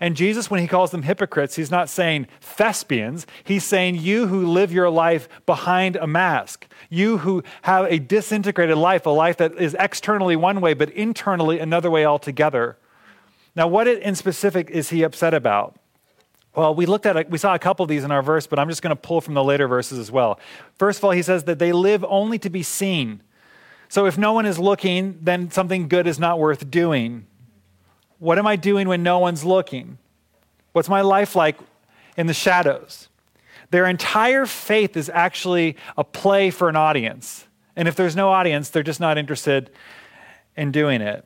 And 0.00 0.16
Jesus, 0.16 0.50
when 0.50 0.60
he 0.60 0.66
calls 0.66 0.90
them 0.90 1.02
hypocrites, 1.02 1.56
he's 1.56 1.70
not 1.70 1.88
saying 1.88 2.26
thespians. 2.40 3.26
He's 3.44 3.64
saying 3.64 3.96
you 3.96 4.26
who 4.26 4.46
live 4.46 4.72
your 4.72 4.90
life 4.90 5.28
behind 5.46 5.96
a 5.96 6.06
mask, 6.06 6.66
you 6.88 7.18
who 7.18 7.42
have 7.62 7.86
a 7.86 7.98
disintegrated 7.98 8.76
life, 8.76 9.06
a 9.06 9.10
life 9.10 9.36
that 9.36 9.54
is 9.54 9.76
externally 9.78 10.36
one 10.36 10.60
way, 10.60 10.74
but 10.74 10.90
internally 10.90 11.58
another 11.58 11.90
way 11.90 12.04
altogether. 12.04 12.76
Now, 13.54 13.68
what 13.68 13.86
in 13.86 14.14
specific 14.14 14.70
is 14.70 14.90
he 14.90 15.02
upset 15.02 15.34
about? 15.34 15.78
Well, 16.54 16.74
we 16.74 16.84
looked 16.84 17.06
at 17.06 17.16
it, 17.16 17.30
we 17.30 17.38
saw 17.38 17.54
a 17.54 17.58
couple 17.58 17.82
of 17.84 17.88
these 17.88 18.04
in 18.04 18.10
our 18.10 18.22
verse, 18.22 18.46
but 18.46 18.58
I'm 18.58 18.68
just 18.68 18.82
going 18.82 18.94
to 18.94 19.00
pull 19.00 19.22
from 19.22 19.34
the 19.34 19.44
later 19.44 19.66
verses 19.66 19.98
as 19.98 20.10
well. 20.10 20.38
First 20.78 20.98
of 20.98 21.04
all, 21.04 21.10
he 21.12 21.22
says 21.22 21.44
that 21.44 21.58
they 21.58 21.72
live 21.72 22.04
only 22.06 22.38
to 22.40 22.50
be 22.50 22.62
seen. 22.62 23.22
So 23.88 24.06
if 24.06 24.18
no 24.18 24.32
one 24.32 24.46
is 24.46 24.58
looking, 24.58 25.18
then 25.20 25.50
something 25.50 25.88
good 25.88 26.06
is 26.06 26.18
not 26.18 26.38
worth 26.38 26.70
doing. 26.70 27.26
What 28.22 28.38
am 28.38 28.46
I 28.46 28.54
doing 28.54 28.86
when 28.86 29.02
no 29.02 29.18
one's 29.18 29.44
looking? 29.44 29.98
What's 30.70 30.88
my 30.88 31.00
life 31.00 31.34
like 31.34 31.58
in 32.16 32.28
the 32.28 32.32
shadows? 32.32 33.08
Their 33.72 33.84
entire 33.84 34.46
faith 34.46 34.96
is 34.96 35.10
actually 35.12 35.76
a 35.98 36.04
play 36.04 36.50
for 36.50 36.68
an 36.68 36.76
audience. 36.76 37.48
And 37.74 37.88
if 37.88 37.96
there's 37.96 38.14
no 38.14 38.28
audience, 38.28 38.68
they're 38.68 38.84
just 38.84 39.00
not 39.00 39.18
interested 39.18 39.72
in 40.56 40.70
doing 40.70 41.00
it. 41.00 41.24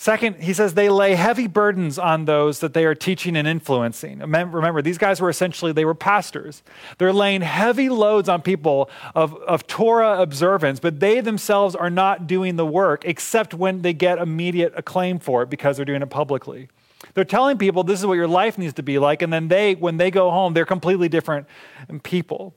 Second, 0.00 0.36
he 0.36 0.52
says 0.52 0.74
they 0.74 0.88
lay 0.88 1.16
heavy 1.16 1.48
burdens 1.48 1.98
on 1.98 2.24
those 2.24 2.60
that 2.60 2.72
they 2.72 2.84
are 2.84 2.94
teaching 2.94 3.34
and 3.34 3.48
influencing. 3.48 4.20
Remember, 4.20 4.80
these 4.80 4.96
guys 4.96 5.20
were 5.20 5.28
essentially, 5.28 5.72
they 5.72 5.84
were 5.84 5.92
pastors. 5.92 6.62
They're 6.98 7.12
laying 7.12 7.40
heavy 7.40 7.88
loads 7.88 8.28
on 8.28 8.40
people 8.40 8.90
of, 9.16 9.34
of 9.34 9.66
Torah 9.66 10.22
observance, 10.22 10.78
but 10.78 11.00
they 11.00 11.20
themselves 11.20 11.74
are 11.74 11.90
not 11.90 12.28
doing 12.28 12.54
the 12.54 12.64
work 12.64 13.02
except 13.04 13.54
when 13.54 13.82
they 13.82 13.92
get 13.92 14.18
immediate 14.18 14.72
acclaim 14.76 15.18
for 15.18 15.42
it 15.42 15.50
because 15.50 15.76
they're 15.76 15.84
doing 15.84 16.02
it 16.02 16.10
publicly. 16.10 16.68
They're 17.14 17.24
telling 17.24 17.58
people 17.58 17.82
this 17.82 17.98
is 17.98 18.06
what 18.06 18.14
your 18.14 18.28
life 18.28 18.56
needs 18.56 18.74
to 18.74 18.84
be 18.84 19.00
like, 19.00 19.20
and 19.20 19.32
then 19.32 19.48
they, 19.48 19.74
when 19.74 19.96
they 19.96 20.12
go 20.12 20.30
home, 20.30 20.54
they're 20.54 20.64
completely 20.64 21.08
different 21.08 21.48
people. 22.04 22.54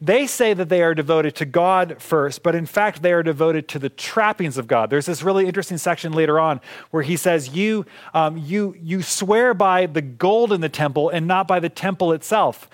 They 0.00 0.26
say 0.26 0.54
that 0.54 0.68
they 0.68 0.82
are 0.82 0.94
devoted 0.94 1.34
to 1.36 1.44
God 1.44 1.96
first, 2.00 2.42
but 2.42 2.54
in 2.54 2.66
fact, 2.66 3.02
they 3.02 3.12
are 3.12 3.22
devoted 3.22 3.68
to 3.68 3.78
the 3.78 3.88
trappings 3.88 4.58
of 4.58 4.66
God. 4.66 4.90
There's 4.90 5.06
this 5.06 5.22
really 5.22 5.46
interesting 5.46 5.78
section 5.78 6.12
later 6.12 6.38
on 6.40 6.60
where 6.90 7.02
he 7.02 7.16
says, 7.16 7.50
You, 7.50 7.86
um, 8.12 8.36
you, 8.36 8.74
you 8.80 9.02
swear 9.02 9.54
by 9.54 9.86
the 9.86 10.02
gold 10.02 10.52
in 10.52 10.60
the 10.60 10.68
temple 10.68 11.10
and 11.10 11.26
not 11.26 11.46
by 11.46 11.60
the 11.60 11.68
temple 11.68 12.12
itself. 12.12 12.68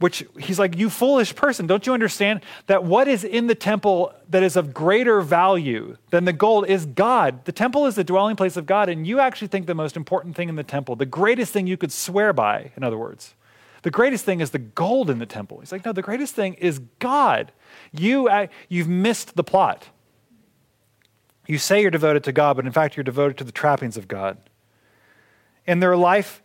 Which 0.00 0.24
he's 0.38 0.58
like, 0.58 0.76
You 0.76 0.90
foolish 0.90 1.34
person, 1.36 1.66
don't 1.66 1.86
you 1.86 1.94
understand 1.94 2.40
that 2.66 2.84
what 2.84 3.06
is 3.06 3.22
in 3.22 3.46
the 3.46 3.54
temple 3.54 4.12
that 4.28 4.42
is 4.42 4.56
of 4.56 4.74
greater 4.74 5.20
value 5.20 5.96
than 6.10 6.24
the 6.24 6.32
gold 6.32 6.66
is 6.66 6.84
God? 6.84 7.44
The 7.44 7.52
temple 7.52 7.86
is 7.86 7.94
the 7.94 8.04
dwelling 8.04 8.34
place 8.34 8.56
of 8.56 8.66
God, 8.66 8.88
and 8.88 9.06
you 9.06 9.20
actually 9.20 9.48
think 9.48 9.66
the 9.66 9.74
most 9.74 9.96
important 9.96 10.34
thing 10.34 10.48
in 10.48 10.56
the 10.56 10.64
temple, 10.64 10.96
the 10.96 11.06
greatest 11.06 11.52
thing 11.52 11.66
you 11.66 11.76
could 11.76 11.92
swear 11.92 12.32
by, 12.32 12.72
in 12.76 12.82
other 12.82 12.98
words, 12.98 13.34
the 13.84 13.90
greatest 13.90 14.24
thing 14.24 14.40
is 14.40 14.50
the 14.50 14.58
gold 14.58 15.10
in 15.10 15.18
the 15.18 15.26
temple. 15.26 15.60
He's 15.60 15.70
like, 15.70 15.84
no, 15.84 15.92
the 15.92 16.00
greatest 16.00 16.34
thing 16.34 16.54
is 16.54 16.78
God. 17.00 17.52
You, 17.92 18.28
uh, 18.28 18.46
you've 18.70 18.88
missed 18.88 19.36
the 19.36 19.44
plot. 19.44 19.88
You 21.46 21.58
say 21.58 21.82
you're 21.82 21.90
devoted 21.90 22.24
to 22.24 22.32
God, 22.32 22.56
but 22.56 22.64
in 22.64 22.72
fact, 22.72 22.96
you're 22.96 23.04
devoted 23.04 23.36
to 23.36 23.44
the 23.44 23.52
trappings 23.52 23.98
of 23.98 24.08
God. 24.08 24.38
In 25.66 25.80
their 25.80 25.98
life, 25.98 26.42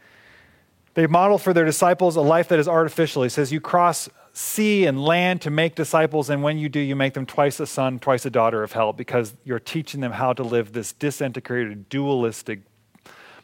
they 0.96 1.08
model 1.08 1.38
for 1.38 1.54
their 1.54 1.64
disciples 1.64 2.18
a 2.18 2.22
life 2.22 2.50
that 2.50 2.60
is 2.60 2.68
artificial. 2.68 3.24
He 3.24 3.30
says, 3.30 3.54
You 3.54 3.62
cross 3.62 4.10
sea 4.34 4.86
and 4.86 5.02
land 5.02 5.42
to 5.44 5.50
make 5.50 5.76
disciples, 5.76 6.30
and 6.30 6.44
when 6.44 6.58
you 6.58 6.68
do, 6.68 6.82
you 6.82 6.98
make 6.98 7.14
them 7.14 7.26
twice 7.26 7.58
a 7.62 7.66
son, 7.66 8.00
twice 8.00 8.26
a 8.26 8.30
daughter 8.30 8.64
of 8.64 8.74
hell, 8.74 8.92
because 8.92 9.34
you're 9.46 9.60
teaching 9.60 10.02
them 10.02 10.12
how 10.12 10.34
to 10.34 10.44
live 10.44 10.74
this 10.74 10.92
disintegrated, 10.92 11.88
dualistic, 11.88 12.64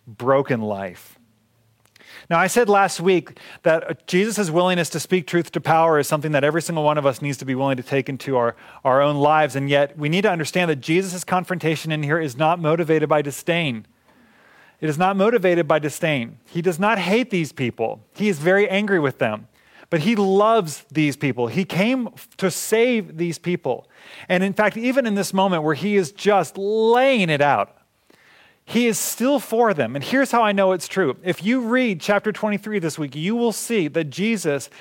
broken 0.06 0.62
life. 0.62 1.15
Now, 2.30 2.40
I 2.40 2.48
said 2.48 2.70
last 2.70 3.00
week 3.00 3.40
that 3.62 4.08
Jesus' 4.08 4.50
willingness 4.50 4.90
to 4.90 5.00
speak 5.00 5.28
truth 5.28 5.52
to 5.52 5.62
power 5.62 6.00
is 6.00 6.08
something 6.08 6.32
that 6.32 6.44
every 6.44 6.62
single 6.62 6.84
one 6.84 6.98
of 6.98 7.06
us 7.06 7.22
needs 7.22 7.38
to 7.38 7.46
be 7.46 7.54
willing 7.54 7.78
to 7.78 7.84
take 7.84 8.10
into 8.10 8.36
our, 8.36 8.56
our 8.84 9.02
own 9.02 9.18
lives. 9.18 9.56
And 9.56 9.70
yet, 9.70 9.98
we 9.98 10.10
need 10.10 10.24
to 10.24 10.32
understand 10.32 10.72
that 10.72 10.78
Jesus' 10.78 11.24
confrontation 11.24 11.92
in 11.92 12.02
here 12.02 12.20
is 12.20 12.36
not 12.36 12.60
motivated 12.60 13.08
by 13.08 13.22
disdain. 13.22 13.86
It 14.82 14.90
is 14.90 14.98
not 14.98 15.16
motivated 15.16 15.68
by 15.68 15.80
disdain. 15.80 16.40
He 16.46 16.62
does 16.62 16.80
not 16.80 16.98
hate 16.98 17.30
these 17.30 17.52
people, 17.52 18.04
he 18.16 18.28
is 18.30 18.40
very 18.40 18.68
angry 18.70 19.00
with 19.00 19.20
them. 19.20 19.48
But 19.92 20.00
he 20.00 20.16
loves 20.16 20.84
these 20.92 21.16
people. 21.16 21.46
He 21.46 21.64
came 21.64 22.10
to 22.38 22.50
save 22.50 23.18
these 23.18 23.38
people. 23.38 23.88
And 24.28 24.44
in 24.44 24.52
fact, 24.52 24.78
even 24.78 25.06
in 25.06 25.14
this 25.14 25.32
moment 25.32 25.62
where 25.62 25.76
he 25.76 25.96
is 25.96 26.12
just 26.12 26.58
laying 26.58 27.30
it 27.30 27.40
out, 27.40 27.78
he 28.66 28.88
is 28.88 28.98
still 28.98 29.40
for 29.40 29.74
them. 29.74 29.96
And 29.96 30.04
here's 30.04 30.32
how 30.32 30.42
I 30.42 30.52
know 30.52 30.72
it's 30.72 30.88
true. 30.88 31.16
If 31.24 31.44
you 31.44 31.62
read 31.62 32.02
chapter 32.02 32.32
23 32.32 32.80
this 32.80 32.98
week, 32.98 33.16
you 33.16 33.36
will 33.36 33.52
see 33.52 33.88
that 33.90 34.06
Jesus 34.06 34.72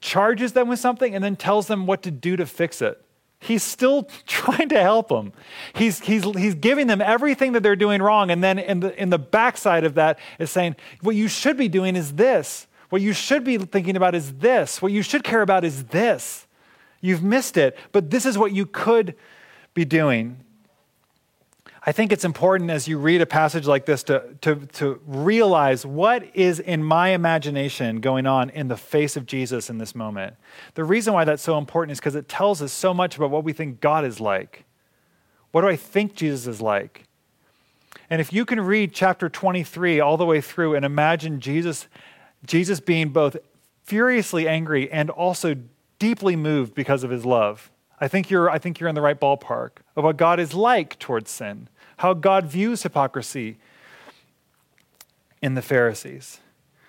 charges 0.00 0.54
them 0.54 0.68
with 0.68 0.78
something 0.78 1.14
and 1.14 1.22
then 1.22 1.36
tells 1.36 1.66
them 1.66 1.86
what 1.86 2.02
to 2.02 2.10
do 2.10 2.36
to 2.36 2.46
fix 2.46 2.80
it. 2.80 3.04
He's 3.38 3.62
still 3.62 4.04
trying 4.26 4.70
to 4.70 4.80
help 4.80 5.08
them. 5.08 5.34
He's, 5.74 6.00
he's, 6.00 6.24
he's 6.24 6.54
giving 6.54 6.86
them 6.86 7.02
everything 7.02 7.52
that 7.52 7.62
they're 7.62 7.76
doing 7.76 8.00
wrong. 8.00 8.30
And 8.30 8.42
then 8.42 8.58
in 8.58 8.80
the, 8.80 9.00
in 9.00 9.10
the 9.10 9.18
backside 9.18 9.84
of 9.84 9.94
that 9.94 10.18
is 10.38 10.50
saying, 10.50 10.76
what 11.02 11.14
you 11.14 11.28
should 11.28 11.58
be 11.58 11.68
doing 11.68 11.96
is 11.96 12.14
this. 12.14 12.66
What 12.88 13.02
you 13.02 13.12
should 13.12 13.44
be 13.44 13.58
thinking 13.58 13.96
about 13.96 14.14
is 14.14 14.32
this. 14.34 14.80
What 14.80 14.92
you 14.92 15.02
should 15.02 15.22
care 15.22 15.42
about 15.42 15.64
is 15.64 15.84
this. 15.84 16.46
You've 17.02 17.22
missed 17.22 17.58
it, 17.58 17.76
but 17.92 18.10
this 18.10 18.24
is 18.24 18.38
what 18.38 18.52
you 18.52 18.64
could 18.64 19.14
be 19.74 19.84
doing. 19.84 20.38
I 21.86 21.92
think 21.92 22.12
it's 22.12 22.24
important 22.24 22.70
as 22.70 22.88
you 22.88 22.96
read 22.98 23.20
a 23.20 23.26
passage 23.26 23.66
like 23.66 23.84
this 23.84 24.02
to, 24.04 24.24
to, 24.40 24.56
to 24.72 25.00
realize 25.06 25.84
what 25.84 26.24
is 26.34 26.58
in 26.58 26.82
my 26.82 27.10
imagination 27.10 28.00
going 28.00 28.26
on 28.26 28.48
in 28.48 28.68
the 28.68 28.76
face 28.76 29.16
of 29.18 29.26
Jesus 29.26 29.68
in 29.68 29.76
this 29.76 29.94
moment. 29.94 30.36
The 30.74 30.84
reason 30.84 31.12
why 31.12 31.24
that's 31.24 31.42
so 31.42 31.58
important 31.58 31.92
is 31.92 31.98
because 31.98 32.14
it 32.14 32.26
tells 32.26 32.62
us 32.62 32.72
so 32.72 32.94
much 32.94 33.16
about 33.16 33.30
what 33.30 33.44
we 33.44 33.52
think 33.52 33.82
God 33.82 34.06
is 34.06 34.18
like. 34.18 34.64
What 35.52 35.60
do 35.60 35.68
I 35.68 35.76
think 35.76 36.14
Jesus 36.14 36.46
is 36.46 36.62
like? 36.62 37.04
And 38.08 38.18
if 38.18 38.32
you 38.32 38.46
can 38.46 38.62
read 38.62 38.94
chapter 38.94 39.28
23 39.28 40.00
all 40.00 40.16
the 40.16 40.24
way 40.24 40.40
through 40.40 40.74
and 40.74 40.86
imagine 40.86 41.38
Jesus, 41.38 41.86
Jesus 42.46 42.80
being 42.80 43.10
both 43.10 43.36
furiously 43.82 44.48
angry 44.48 44.90
and 44.90 45.10
also 45.10 45.54
deeply 45.98 46.34
moved 46.34 46.74
because 46.74 47.04
of 47.04 47.10
his 47.10 47.26
love, 47.26 47.70
I 48.00 48.08
think 48.08 48.30
you're, 48.30 48.50
I 48.50 48.58
think 48.58 48.80
you're 48.80 48.88
in 48.88 48.94
the 48.94 49.02
right 49.02 49.20
ballpark 49.20 49.70
of 49.96 50.04
what 50.04 50.16
God 50.16 50.40
is 50.40 50.54
like 50.54 50.98
towards 50.98 51.30
sin 51.30 51.68
how 51.98 52.14
God 52.14 52.46
views 52.46 52.82
hypocrisy 52.82 53.56
in 55.42 55.54
the 55.54 55.62
Pharisees. 55.62 56.40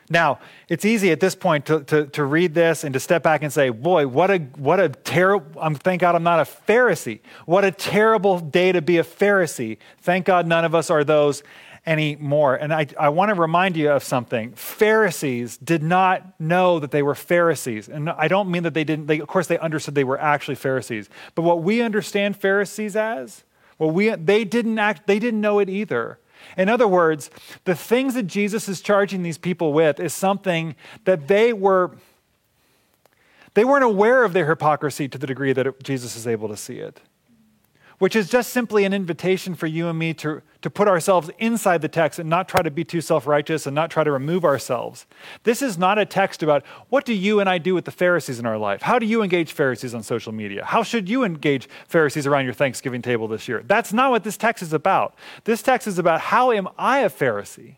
Now, 0.09 0.39
it's 0.69 0.85
easy 0.85 1.12
at 1.12 1.19
this 1.19 1.33
point 1.33 1.65
to, 1.65 1.83
to, 1.85 2.05
to, 2.07 2.24
read 2.24 2.53
this 2.53 2.83
and 2.83 2.93
to 2.93 3.00
step 3.00 3.24
back 3.24 3.41
and 3.41 3.51
say, 3.51 3.69
boy, 3.69 4.07
what 4.07 4.29
a, 4.29 4.38
what 4.38 4.79
a 4.79 4.89
terrible, 4.89 5.59
um, 5.59 5.74
thank 5.74 6.01
God 6.01 6.13
I'm 6.13 6.21
not 6.21 6.39
a 6.39 6.43
Pharisee. 6.43 7.21
What 7.45 7.65
a 7.65 7.71
terrible 7.71 8.39
day 8.39 8.71
to 8.71 8.83
be 8.83 9.00
a 9.00 9.03
Pharisee. 9.03 9.77
Thank 10.01 10.25
God 10.25 10.45
none 10.45 10.63
of 10.63 10.75
us 10.75 10.91
are 10.91 11.03
those 11.03 11.41
anymore. 11.88 12.55
And 12.55 12.71
I, 12.71 12.88
I 13.00 13.09
want 13.09 13.29
to 13.29 13.35
remind 13.35 13.77
you 13.77 13.91
of 13.91 14.03
something. 14.03 14.53
Pharisees 14.53 15.57
did 15.57 15.81
not 15.81 16.39
know 16.39 16.79
that 16.79 16.91
they 16.91 17.01
were 17.01 17.15
Pharisees. 17.15 17.89
And 17.89 18.09
I 18.09 18.27
don't 18.27 18.50
mean 18.50 18.63
that 18.63 18.75
they 18.75 18.83
didn't, 18.83 19.07
they, 19.07 19.19
of 19.19 19.27
course, 19.27 19.47
they 19.47 19.57
understood 19.57 19.95
they 19.95 20.03
were 20.03 20.19
actually 20.19 20.55
Pharisees. 20.55 21.09
But 21.33 21.41
what 21.43 21.63
we 21.63 21.81
understand 21.81 22.38
Pharisees 22.38 22.95
as 22.95 23.43
well, 23.77 23.91
we, 23.91 24.10
they, 24.10 24.44
didn't 24.44 24.79
act, 24.79 25.08
they 25.08 25.20
didn't 25.20 25.41
know 25.41 25.60
it 25.60 25.70
either. 25.70 26.20
In 26.58 26.70
other 26.70 26.88
words, 26.88 27.29
the 27.65 27.75
things 27.75 28.13
that 28.13 28.24
Jesus 28.27 28.70
is 28.70 28.82
charging 28.82 29.24
these 29.24 29.38
people 29.38 29.74
with 29.74 30.00
is 30.00 30.13
something 30.13 30.75
that 31.05 31.27
they 31.27 31.53
were 31.53 31.91
they 33.55 33.63
weren't 33.63 33.86
aware 33.86 34.25
of 34.25 34.34
their 34.34 34.48
hypocrisy 34.48 35.08
to 35.08 35.17
the 35.17 35.25
degree 35.25 35.53
that 35.53 35.82
Jesus 35.82 36.17
is 36.17 36.27
able 36.27 36.50
to 36.50 36.58
see 36.58 36.75
it 36.75 37.00
which 37.99 38.15
is 38.15 38.29
just 38.29 38.51
simply 38.51 38.83
an 38.85 38.93
invitation 38.93 39.55
for 39.55 39.67
you 39.67 39.87
and 39.87 39.97
me 39.97 40.13
to, 40.13 40.41
to 40.61 40.69
put 40.69 40.87
ourselves 40.87 41.29
inside 41.39 41.81
the 41.81 41.87
text 41.87 42.19
and 42.19 42.29
not 42.29 42.47
try 42.47 42.61
to 42.61 42.71
be 42.71 42.83
too 42.83 43.01
self 43.01 43.25
righteous 43.25 43.65
and 43.65 43.73
not 43.73 43.89
try 43.89 44.03
to 44.03 44.11
remove 44.11 44.43
ourselves. 44.43 45.05
This 45.43 45.61
is 45.61 45.77
not 45.77 45.97
a 45.97 46.05
text 46.05 46.43
about 46.43 46.65
what 46.89 47.05
do 47.05 47.13
you 47.13 47.39
and 47.39 47.49
I 47.49 47.57
do 47.57 47.73
with 47.73 47.85
the 47.85 47.91
Pharisees 47.91 48.39
in 48.39 48.45
our 48.45 48.57
life? 48.57 48.81
How 48.81 48.99
do 48.99 49.05
you 49.05 49.21
engage 49.21 49.53
Pharisees 49.53 49.93
on 49.93 50.03
social 50.03 50.31
media? 50.31 50.65
How 50.65 50.83
should 50.83 51.09
you 51.09 51.23
engage 51.23 51.69
Pharisees 51.87 52.27
around 52.27 52.45
your 52.45 52.53
Thanksgiving 52.53 53.01
table 53.01 53.27
this 53.27 53.47
year? 53.47 53.63
That's 53.65 53.93
not 53.93 54.11
what 54.11 54.23
this 54.23 54.37
text 54.37 54.61
is 54.61 54.73
about. 54.73 55.15
This 55.45 55.61
text 55.61 55.87
is 55.87 55.97
about 55.97 56.21
how 56.21 56.51
am 56.51 56.67
I 56.77 56.99
a 56.99 57.09
Pharisee? 57.09 57.75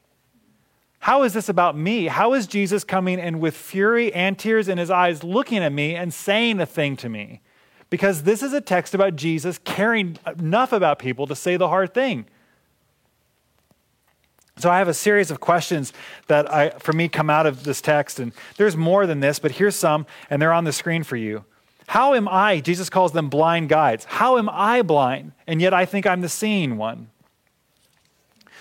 How 0.99 1.23
is 1.23 1.33
this 1.33 1.47
about 1.47 1.77
me? 1.77 2.07
How 2.07 2.33
is 2.33 2.47
Jesus 2.47 2.83
coming 2.83 3.19
and 3.19 3.39
with 3.39 3.55
fury 3.55 4.13
and 4.13 4.37
tears 4.37 4.67
in 4.67 4.77
his 4.77 4.89
eyes 4.89 5.23
looking 5.23 5.59
at 5.59 5.71
me 5.71 5.95
and 5.95 6.13
saying 6.13 6.59
a 6.59 6.65
thing 6.65 6.97
to 6.97 7.09
me? 7.09 7.41
Because 7.89 8.23
this 8.23 8.43
is 8.43 8.53
a 8.53 8.61
text 8.61 8.93
about 8.93 9.15
Jesus 9.15 9.59
caring 9.63 10.17
enough 10.25 10.71
about 10.71 10.99
people 10.99 11.27
to 11.27 11.35
say 11.35 11.57
the 11.57 11.69
hard 11.69 11.93
thing. 11.93 12.25
So 14.57 14.71
I 14.71 14.79
have 14.79 14.87
a 14.87 14.93
series 14.93 15.29
of 15.29 15.39
questions 15.39 15.93
that 16.27 16.51
I, 16.51 16.69
for 16.71 16.91
me 16.91 17.09
come 17.09 17.29
out 17.29 17.45
of 17.45 17.63
this 17.63 17.79
text, 17.79 18.19
and 18.19 18.31
there's 18.57 18.75
more 18.75 19.05
than 19.05 19.19
this, 19.19 19.37
but 19.37 19.51
here's 19.51 19.75
some, 19.75 20.07
and 20.29 20.41
they're 20.41 20.53
on 20.53 20.63
the 20.63 20.73
screen 20.73 21.03
for 21.03 21.15
you. 21.15 21.45
How 21.87 22.15
am 22.15 22.27
I, 22.27 22.59
Jesus 22.59 22.89
calls 22.89 23.11
them 23.11 23.29
blind 23.29 23.69
guides, 23.69 24.05
how 24.05 24.37
am 24.37 24.49
I 24.49 24.81
blind, 24.81 25.33
and 25.45 25.61
yet 25.61 25.73
I 25.73 25.85
think 25.85 26.05
I'm 26.05 26.21
the 26.21 26.29
seeing 26.29 26.77
one? 26.77 27.09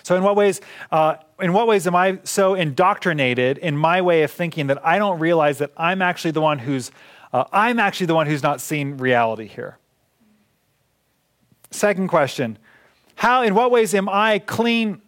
So 0.02 0.14
in 0.16 0.22
what 0.22 0.36
ways, 0.36 0.60
uh, 0.92 1.16
in 1.40 1.52
what 1.52 1.66
ways 1.66 1.86
am 1.86 1.96
I 1.96 2.20
so 2.22 2.54
indoctrinated 2.54 3.58
in 3.58 3.76
my 3.76 4.02
way 4.02 4.22
of 4.22 4.30
thinking 4.30 4.68
that 4.68 4.86
I 4.86 4.98
don't 4.98 5.18
realize 5.18 5.58
that 5.58 5.72
I'm 5.76 6.00
actually 6.00 6.30
the 6.30 6.40
one 6.40 6.60
who's 6.60 6.92
uh, 7.36 7.44
I'm 7.52 7.78
actually 7.78 8.06
the 8.06 8.14
one 8.14 8.26
who's 8.26 8.42
not 8.42 8.62
seen 8.62 8.96
reality 8.96 9.46
here. 9.46 9.76
Second 11.70 12.08
question 12.08 12.56
How, 13.16 13.42
in 13.42 13.54
what 13.54 13.70
ways 13.70 13.94
am 13.94 14.08
I 14.08 14.38
clean 14.38 15.02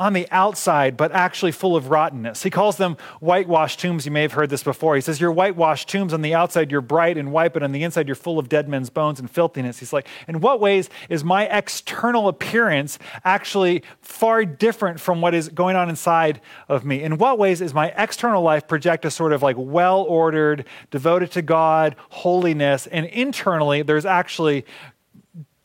on 0.00 0.14
the 0.14 0.26
outside, 0.30 0.96
but 0.96 1.12
actually 1.12 1.52
full 1.52 1.76
of 1.76 1.90
rottenness. 1.90 2.42
He 2.42 2.48
calls 2.48 2.78
them 2.78 2.96
whitewashed 3.20 3.78
tombs. 3.78 4.06
You 4.06 4.10
may 4.10 4.22
have 4.22 4.32
heard 4.32 4.48
this 4.48 4.62
before. 4.62 4.94
He 4.94 5.02
says, 5.02 5.20
You're 5.20 5.30
whitewashed 5.30 5.90
tombs. 5.90 6.14
On 6.14 6.22
the 6.22 6.34
outside, 6.34 6.70
you're 6.70 6.80
bright 6.80 7.18
and 7.18 7.30
white, 7.30 7.52
but 7.52 7.62
on 7.62 7.72
the 7.72 7.82
inside, 7.82 8.08
you're 8.08 8.14
full 8.14 8.38
of 8.38 8.48
dead 8.48 8.66
men's 8.66 8.88
bones 8.88 9.20
and 9.20 9.30
filthiness. 9.30 9.78
He's 9.78 9.92
like, 9.92 10.08
In 10.26 10.40
what 10.40 10.58
ways 10.58 10.88
is 11.10 11.22
my 11.22 11.44
external 11.44 12.28
appearance 12.28 12.98
actually 13.24 13.82
far 14.00 14.46
different 14.46 14.98
from 14.98 15.20
what 15.20 15.34
is 15.34 15.50
going 15.50 15.76
on 15.76 15.90
inside 15.90 16.40
of 16.66 16.82
me? 16.82 17.02
In 17.02 17.18
what 17.18 17.38
ways 17.38 17.60
is 17.60 17.74
my 17.74 17.92
external 17.94 18.42
life 18.42 18.66
project 18.66 19.04
a 19.04 19.10
sort 19.10 19.34
of 19.34 19.42
like 19.42 19.56
well 19.58 20.00
ordered, 20.04 20.64
devoted 20.90 21.30
to 21.32 21.42
God, 21.42 21.94
holiness, 22.08 22.86
and 22.86 23.04
internally, 23.04 23.82
there's 23.82 24.06
actually 24.06 24.64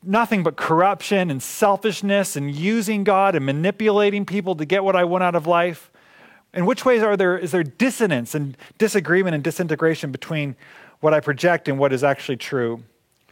nothing 0.06 0.44
but 0.44 0.56
corruption 0.56 1.30
and 1.30 1.42
selfishness 1.42 2.36
and 2.36 2.54
using 2.54 3.04
God 3.04 3.36
and 3.36 3.46
manipulating 3.46 4.26
people 4.26 4.56
to 4.56 4.66
get 4.66 4.84
what 4.84 4.96
I 4.96 5.04
want 5.04 5.24
out 5.24 5.36
of 5.36 5.48
life? 5.48 5.92
In 6.54 6.66
which 6.66 6.86
ways 6.86 7.04
are 7.04 7.18
there, 7.18 7.38
is 7.38 7.52
there 7.52 7.64
dissonance 7.64 8.34
and 8.34 8.56
disagreement 8.78 9.36
and 9.36 9.44
disintegration 9.44 10.12
between 10.12 10.56
what 11.02 11.14
I 11.14 11.20
project 11.20 11.68
and 11.68 11.78
what 11.78 11.92
is 11.92 12.04
actually 12.04 12.38
true? 12.38 12.84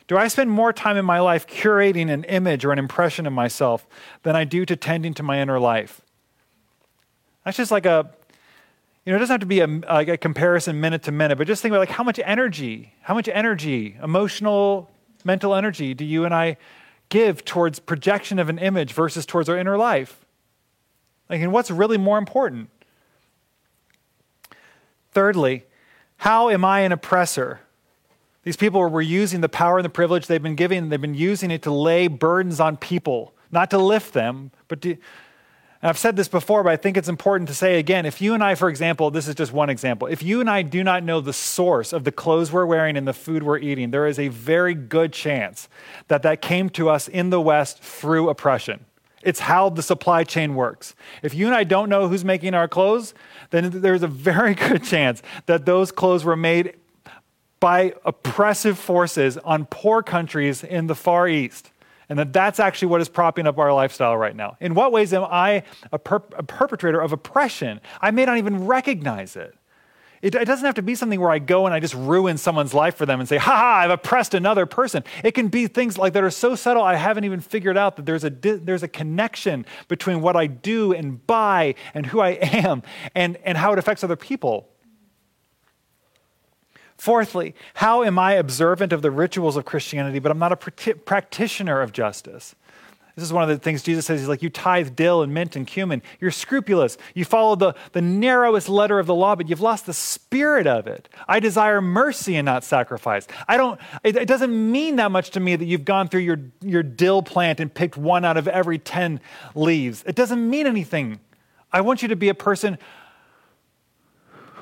Do 0.08 0.18
I 0.18 0.28
spend 0.28 0.52
more 0.52 0.74
time 0.74 0.98
in 0.98 1.06
my 1.06 1.20
life 1.20 1.48
curating 1.48 2.12
an 2.12 2.26
image 2.26 2.66
or 2.66 2.72
an 2.72 2.80
impression 2.80 3.26
of 3.26 3.34
myself 3.34 3.88
than 4.24 4.36
I 4.36 4.44
do 4.44 4.66
to 4.66 4.76
tending 4.76 5.14
to 5.16 5.24
my 5.24 5.40
inner 5.40 5.60
life? 5.60 6.02
That's 7.46 7.58
just 7.58 7.72
like 7.72 7.86
a, 7.86 8.10
you 9.06 9.12
know, 9.12 9.18
it 9.18 9.20
doesn't 9.20 9.34
have 9.34 9.40
to 9.42 9.46
be 9.46 9.62
a, 9.62 9.68
like 9.68 10.10
a 10.10 10.18
comparison 10.18 10.82
minute 10.82 11.04
to 11.04 11.12
minute, 11.12 11.38
but 11.38 11.48
just 11.48 11.62
think 11.62 11.72
about 11.72 11.80
like 11.80 11.90
how 11.90 12.04
much 12.04 12.20
energy, 12.24 12.94
how 13.02 13.14
much 13.14 13.30
energy, 13.30 13.98
emotional, 14.04 14.90
mental 15.26 15.56
energy 15.56 15.94
do 15.94 16.06
you 16.06 16.26
and 16.26 16.34
I 16.34 16.58
give 17.10 17.46
towards 17.46 17.80
projection 17.80 18.40
of 18.40 18.50
an 18.50 18.58
image 18.58 18.94
versus 18.94 19.26
towards 19.26 19.50
our 19.50 19.58
inner 19.58 19.78
life? 19.78 20.26
Like, 21.30 21.42
and 21.42 21.52
what's 21.52 21.72
really 21.72 21.98
more 21.98 22.18
important? 22.18 22.70
Thirdly, 25.12 25.66
how 26.18 26.50
am 26.50 26.66
I 26.66 26.82
an 26.82 26.92
oppressor? 26.92 27.60
These 28.44 28.58
people 28.58 28.82
were 28.82 29.02
using 29.02 29.42
the 29.42 29.50
power 29.50 29.78
and 29.78 29.86
the 29.86 29.90
privilege 29.90 30.28
they've 30.28 30.42
been 30.42 30.56
given, 30.56 30.90
they've 30.90 31.00
been 31.00 31.16
using 31.16 31.52
it 31.52 31.62
to 31.64 31.72
lay 31.72 32.08
burdens 32.08 32.60
on 32.60 32.78
people, 32.78 33.34
not 33.52 33.70
to 33.72 33.78
lift 33.78 34.14
them, 34.14 34.52
but 34.68 34.82
to. 34.82 34.98
I've 35.86 35.98
said 35.98 36.16
this 36.16 36.30
before, 36.30 36.64
but 36.64 36.72
I 36.72 36.78
think 36.78 36.96
it's 36.96 37.10
important 37.10 37.50
to 37.50 37.54
say 37.54 37.78
again. 37.78 38.06
If 38.06 38.22
you 38.22 38.34
and 38.34 38.42
I, 38.42 38.56
for 38.56 38.70
example, 38.70 39.12
this 39.12 39.28
is 39.28 39.36
just 39.36 39.52
one 39.52 39.70
example, 39.70 40.08
if 40.08 40.24
you 40.24 40.40
and 40.40 40.50
I 40.50 40.62
do 40.62 40.82
not 40.82 41.04
know 41.04 41.20
the 41.20 41.34
source 41.34 41.92
of 41.92 42.06
the 42.06 42.12
clothes 42.12 42.54
we're 42.54 42.66
wearing 42.66 42.96
and 42.96 43.06
the 43.06 43.14
food 43.14 43.44
we're 43.44 43.58
eating, 43.58 43.92
there 43.92 44.08
is 44.08 44.18
a 44.18 44.30
very 44.30 44.74
good 44.74 45.12
chance 45.12 45.68
that 46.08 46.24
that 46.24 46.42
came 46.42 46.70
to 46.70 46.90
us 46.90 47.10
in 47.10 47.32
the 47.32 47.42
West 47.42 47.80
through 47.84 48.30
oppression. 48.30 48.86
It's 49.24 49.42
how 49.42 49.70
the 49.70 49.84
supply 49.84 50.24
chain 50.24 50.56
works. 50.56 50.96
If 51.22 51.34
you 51.34 51.48
and 51.48 51.56
I 51.56 51.66
don't 51.66 51.90
know 51.90 52.08
who's 52.08 52.24
making 52.24 52.54
our 52.54 52.70
clothes, 52.70 53.14
then 53.50 53.82
there's 53.82 54.04
a 54.04 54.08
very 54.08 54.56
good 54.70 54.84
chance 54.84 55.22
that 55.48 55.66
those 55.66 55.92
clothes 55.92 56.24
were 56.24 56.38
made 56.38 56.76
by 57.60 57.94
oppressive 58.06 58.78
forces 58.78 59.38
on 59.40 59.66
poor 59.66 60.02
countries 60.02 60.64
in 60.64 60.88
the 60.88 60.96
Far 60.96 61.28
East. 61.28 61.72
And 62.14 62.20
that 62.20 62.32
that's 62.32 62.60
actually 62.60 62.90
what 62.90 63.02
is 63.02 63.10
propping 63.10 63.48
up 63.48 63.58
our 63.58 63.74
lifestyle 63.74 64.16
right 64.16 64.36
now. 64.36 64.56
In 64.60 64.76
what 64.76 64.92
ways 64.92 65.16
am 65.16 65.24
I 65.24 65.64
a, 65.92 65.98
per- 65.98 66.22
a 66.38 66.44
perpetrator 66.44 67.02
of 67.02 67.12
oppression? 67.12 67.82
I 68.02 68.12
may 68.12 68.24
not 68.24 68.38
even 68.38 68.68
recognize 68.68 69.36
it. 69.36 69.58
it. 70.22 70.36
It 70.36 70.46
doesn't 70.46 70.64
have 70.64 70.76
to 70.76 70.84
be 70.84 70.94
something 70.94 71.20
where 71.20 71.32
I 71.32 71.40
go 71.40 71.66
and 71.66 71.74
I 71.74 71.80
just 71.80 71.96
ruin 71.96 72.38
someone's 72.38 72.72
life 72.72 72.94
for 72.94 73.08
them 73.08 73.20
and 73.20 73.28
say, 73.28 73.38
ha 73.38 73.56
ha, 73.56 73.78
I've 73.78 73.90
oppressed 73.90 74.36
another 74.36 74.68
person. 74.68 75.04
It 75.24 75.32
can 75.32 75.48
be 75.48 75.66
things 75.66 75.98
like 75.98 76.14
that 76.14 76.24
are 76.24 76.30
so 76.30 76.54
subtle 76.54 76.84
I 76.84 76.94
haven't 76.94 77.24
even 77.24 77.40
figured 77.40 77.78
out 77.80 77.96
that 77.96 78.06
there's 78.06 78.24
a, 78.24 78.30
there's 78.30 78.84
a 78.84 78.88
connection 78.88 79.66
between 79.88 80.22
what 80.22 80.36
I 80.36 80.46
do 80.46 80.94
and 80.94 81.26
buy 81.26 81.74
and 81.96 82.06
who 82.06 82.20
I 82.20 82.38
am 82.44 82.84
and, 83.16 83.38
and 83.44 83.58
how 83.58 83.74
it 83.74 83.80
affects 83.80 84.04
other 84.04 84.16
people. 84.16 84.70
Fourthly, 87.04 87.54
how 87.74 88.04
am 88.04 88.18
I 88.18 88.36
observant 88.36 88.94
of 88.94 89.02
the 89.02 89.12
rituals 89.12 89.58
of 89.58 89.66
Christianity, 89.66 90.20
but 90.20 90.32
I'm 90.32 90.40
not 90.40 90.54
a 90.54 90.56
practitioner 90.56 91.82
of 91.82 91.92
justice? 91.92 92.56
This 93.18 93.26
is 93.26 93.34
one 93.34 93.44
of 93.44 93.50
the 93.50 93.58
things 93.58 93.84
Jesus 93.84 94.06
says. 94.06 94.22
He's 94.22 94.30
like, 94.30 94.42
You 94.42 94.50
tithe 94.50 94.96
dill 94.96 95.22
and 95.22 95.34
mint 95.34 95.58
and 95.58 95.68
cumin. 95.68 96.02
You're 96.22 96.32
scrupulous. 96.32 96.98
You 97.14 97.26
follow 97.26 97.58
the, 97.58 97.74
the 97.92 98.02
narrowest 98.02 98.70
letter 98.70 99.00
of 99.00 99.06
the 99.06 99.14
law, 99.14 99.36
but 99.36 99.50
you've 99.50 99.60
lost 99.60 99.86
the 99.86 99.94
spirit 99.94 100.66
of 100.66 100.88
it. 100.88 101.10
I 101.28 101.42
desire 101.42 101.82
mercy 101.82 102.38
and 102.38 102.46
not 102.46 102.64
sacrifice. 102.64 103.28
I 103.50 103.58
don't, 103.58 103.82
it, 104.06 104.16
it 104.16 104.28
doesn't 104.30 104.72
mean 104.72 104.96
that 104.96 105.12
much 105.12 105.32
to 105.32 105.42
me 105.42 105.58
that 105.58 105.66
you've 105.66 105.84
gone 105.84 106.08
through 106.08 106.22
your, 106.22 106.40
your 106.62 106.84
dill 106.84 107.22
plant 107.22 107.60
and 107.60 107.74
picked 107.74 107.98
one 107.98 108.24
out 108.24 108.38
of 108.38 108.48
every 108.48 108.80
10 108.80 109.20
leaves. 109.56 110.06
It 110.08 110.16
doesn't 110.16 110.50
mean 110.50 110.68
anything. 110.68 111.20
I 111.70 111.82
want 111.82 112.02
you 112.02 112.08
to 112.08 112.16
be 112.16 112.30
a 112.30 112.34
person 112.34 112.78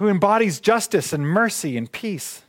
who 0.02 0.10
embodies 0.10 0.60
justice 0.60 1.14
and 1.14 1.28
mercy 1.28 1.78
and 1.78 1.92
peace. 1.92 2.42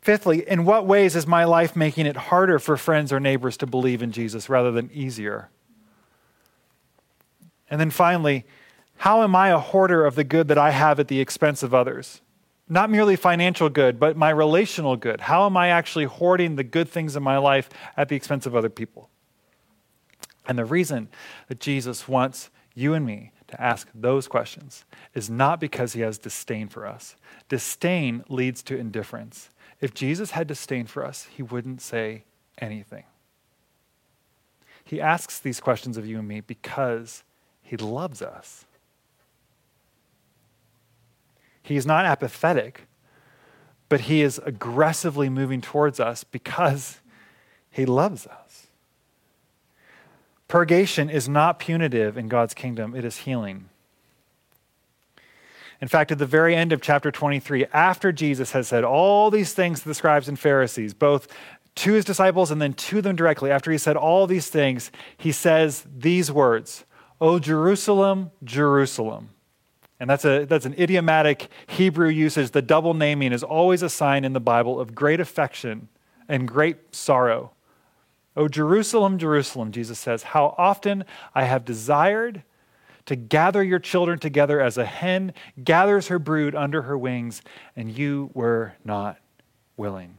Fifthly, 0.00 0.48
in 0.48 0.64
what 0.64 0.86
ways 0.86 1.16
is 1.16 1.26
my 1.26 1.42
life 1.42 1.74
making 1.74 2.06
it 2.06 2.16
harder 2.16 2.60
for 2.60 2.76
friends 2.76 3.12
or 3.12 3.18
neighbors 3.18 3.56
to 3.56 3.66
believe 3.66 4.04
in 4.04 4.12
Jesus 4.12 4.48
rather 4.48 4.70
than 4.70 4.88
easier? 4.92 5.48
And 7.68 7.80
then 7.80 7.90
finally, 7.90 8.44
how 8.98 9.24
am 9.24 9.34
I 9.34 9.48
a 9.48 9.58
hoarder 9.58 10.06
of 10.06 10.14
the 10.14 10.22
good 10.22 10.46
that 10.46 10.58
I 10.58 10.70
have 10.70 11.00
at 11.00 11.08
the 11.08 11.18
expense 11.18 11.64
of 11.64 11.74
others? 11.74 12.20
Not 12.68 12.88
merely 12.88 13.16
financial 13.16 13.68
good, 13.68 13.98
but 13.98 14.16
my 14.16 14.30
relational 14.30 14.94
good. 14.94 15.22
How 15.22 15.44
am 15.46 15.56
I 15.56 15.70
actually 15.70 16.04
hoarding 16.04 16.54
the 16.54 16.62
good 16.62 16.88
things 16.88 17.16
in 17.16 17.22
my 17.24 17.38
life 17.38 17.68
at 17.96 18.08
the 18.08 18.14
expense 18.14 18.46
of 18.46 18.54
other 18.54 18.70
people? 18.70 19.10
And 20.46 20.56
the 20.56 20.64
reason 20.64 21.08
that 21.48 21.58
Jesus 21.58 22.06
wants 22.06 22.48
you 22.76 22.94
and 22.94 23.04
me 23.04 23.32
to 23.52 23.62
ask 23.62 23.88
those 23.94 24.26
questions 24.26 24.84
is 25.14 25.30
not 25.30 25.60
because 25.60 25.92
he 25.92 26.00
has 26.00 26.18
disdain 26.18 26.68
for 26.68 26.86
us. 26.86 27.16
Disdain 27.48 28.24
leads 28.28 28.62
to 28.64 28.76
indifference. 28.76 29.50
If 29.80 29.94
Jesus 29.94 30.32
had 30.32 30.46
disdain 30.46 30.86
for 30.86 31.04
us, 31.04 31.28
he 31.30 31.42
wouldn't 31.42 31.80
say 31.80 32.24
anything. 32.58 33.04
He 34.84 35.00
asks 35.00 35.38
these 35.38 35.60
questions 35.60 35.96
of 35.96 36.06
you 36.06 36.18
and 36.18 36.26
me 36.26 36.40
because 36.40 37.22
he 37.62 37.76
loves 37.76 38.20
us. 38.20 38.64
He's 41.62 41.86
not 41.86 42.04
apathetic, 42.04 42.88
but 43.88 44.02
he 44.02 44.22
is 44.22 44.40
aggressively 44.44 45.28
moving 45.28 45.60
towards 45.60 46.00
us 46.00 46.24
because 46.24 47.00
he 47.70 47.86
loves 47.86 48.26
us. 48.26 48.41
Purgation 50.52 51.08
is 51.08 51.30
not 51.30 51.58
punitive 51.58 52.18
in 52.18 52.28
God's 52.28 52.52
kingdom, 52.52 52.94
it 52.94 53.06
is 53.06 53.16
healing. 53.16 53.70
In 55.80 55.88
fact, 55.88 56.12
at 56.12 56.18
the 56.18 56.26
very 56.26 56.54
end 56.54 56.74
of 56.74 56.82
chapter 56.82 57.10
23, 57.10 57.64
after 57.72 58.12
Jesus 58.12 58.52
has 58.52 58.68
said 58.68 58.84
all 58.84 59.30
these 59.30 59.54
things 59.54 59.80
to 59.80 59.88
the 59.88 59.94
scribes 59.94 60.28
and 60.28 60.38
Pharisees, 60.38 60.92
both 60.92 61.26
to 61.76 61.94
his 61.94 62.04
disciples 62.04 62.50
and 62.50 62.60
then 62.60 62.74
to 62.74 63.00
them 63.00 63.16
directly, 63.16 63.50
after 63.50 63.72
he 63.72 63.78
said 63.78 63.96
all 63.96 64.26
these 64.26 64.48
things, 64.48 64.90
he 65.16 65.32
says 65.32 65.86
these 65.90 66.30
words 66.30 66.84
O 67.18 67.38
Jerusalem, 67.38 68.30
Jerusalem. 68.44 69.30
And 69.98 70.10
that's, 70.10 70.26
a, 70.26 70.44
that's 70.44 70.66
an 70.66 70.74
idiomatic 70.78 71.48
Hebrew 71.66 72.10
usage. 72.10 72.50
The 72.50 72.60
double 72.60 72.92
naming 72.92 73.32
is 73.32 73.42
always 73.42 73.82
a 73.82 73.88
sign 73.88 74.22
in 74.22 74.34
the 74.34 74.38
Bible 74.38 74.78
of 74.78 74.94
great 74.94 75.18
affection 75.18 75.88
and 76.28 76.46
great 76.46 76.94
sorrow. 76.94 77.52
O 78.36 78.48
Jerusalem, 78.48 79.18
Jerusalem, 79.18 79.72
Jesus 79.72 79.98
says, 79.98 80.22
how 80.22 80.54
often 80.56 81.04
I 81.34 81.44
have 81.44 81.64
desired 81.64 82.42
to 83.06 83.16
gather 83.16 83.62
your 83.62 83.78
children 83.78 84.18
together 84.18 84.60
as 84.60 84.78
a 84.78 84.84
hen 84.84 85.34
gathers 85.62 86.06
her 86.08 86.18
brood 86.18 86.54
under 86.54 86.82
her 86.82 86.96
wings, 86.96 87.42
and 87.76 87.90
you 87.90 88.30
were 88.32 88.74
not 88.84 89.18
willing. 89.76 90.16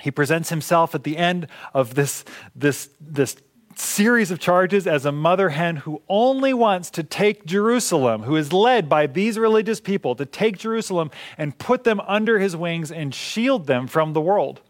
He 0.00 0.10
presents 0.10 0.50
himself 0.50 0.94
at 0.94 1.04
the 1.04 1.16
end 1.16 1.48
of 1.72 1.94
this, 1.94 2.24
this, 2.54 2.90
this 3.00 3.36
series 3.74 4.30
of 4.30 4.38
charges 4.38 4.86
as 4.86 5.04
a 5.04 5.12
mother 5.12 5.50
hen 5.50 5.76
who 5.76 6.02
only 6.08 6.54
wants 6.54 6.90
to 6.90 7.02
take 7.02 7.44
Jerusalem, 7.44 8.22
who 8.22 8.36
is 8.36 8.52
led 8.52 8.88
by 8.88 9.06
these 9.06 9.38
religious 9.38 9.80
people 9.80 10.14
to 10.14 10.26
take 10.26 10.58
Jerusalem 10.58 11.10
and 11.36 11.58
put 11.58 11.84
them 11.84 12.00
under 12.00 12.38
his 12.38 12.56
wings 12.56 12.92
and 12.92 13.14
shield 13.14 13.66
them 13.66 13.86
from 13.86 14.12
the 14.12 14.20
world, 14.20 14.60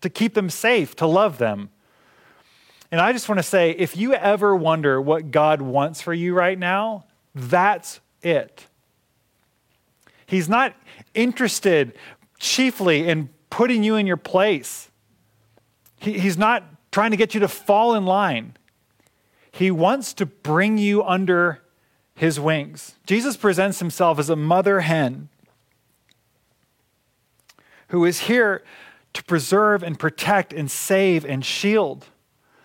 to 0.00 0.08
keep 0.08 0.34
them 0.34 0.50
safe, 0.50 0.94
to 0.96 1.06
love 1.06 1.38
them. 1.38 1.70
And 2.94 3.00
I 3.00 3.12
just 3.12 3.28
want 3.28 3.40
to 3.40 3.42
say 3.42 3.72
if 3.72 3.96
you 3.96 4.14
ever 4.14 4.54
wonder 4.54 5.00
what 5.00 5.32
God 5.32 5.60
wants 5.60 6.00
for 6.00 6.14
you 6.14 6.32
right 6.32 6.56
now, 6.56 7.06
that's 7.34 7.98
it. 8.22 8.68
He's 10.26 10.48
not 10.48 10.76
interested 11.12 11.98
chiefly 12.38 13.08
in 13.08 13.30
putting 13.50 13.82
you 13.82 13.96
in 13.96 14.06
your 14.06 14.16
place. 14.16 14.92
He, 15.96 16.20
he's 16.20 16.38
not 16.38 16.62
trying 16.92 17.10
to 17.10 17.16
get 17.16 17.34
you 17.34 17.40
to 17.40 17.48
fall 17.48 17.96
in 17.96 18.06
line. 18.06 18.56
He 19.50 19.72
wants 19.72 20.14
to 20.14 20.24
bring 20.24 20.78
you 20.78 21.02
under 21.02 21.64
his 22.14 22.38
wings. 22.38 22.94
Jesus 23.06 23.36
presents 23.36 23.80
himself 23.80 24.20
as 24.20 24.30
a 24.30 24.36
mother 24.36 24.82
hen 24.82 25.30
who 27.88 28.04
is 28.04 28.20
here 28.20 28.62
to 29.14 29.24
preserve 29.24 29.82
and 29.82 29.98
protect 29.98 30.52
and 30.52 30.70
save 30.70 31.24
and 31.24 31.44
shield 31.44 32.06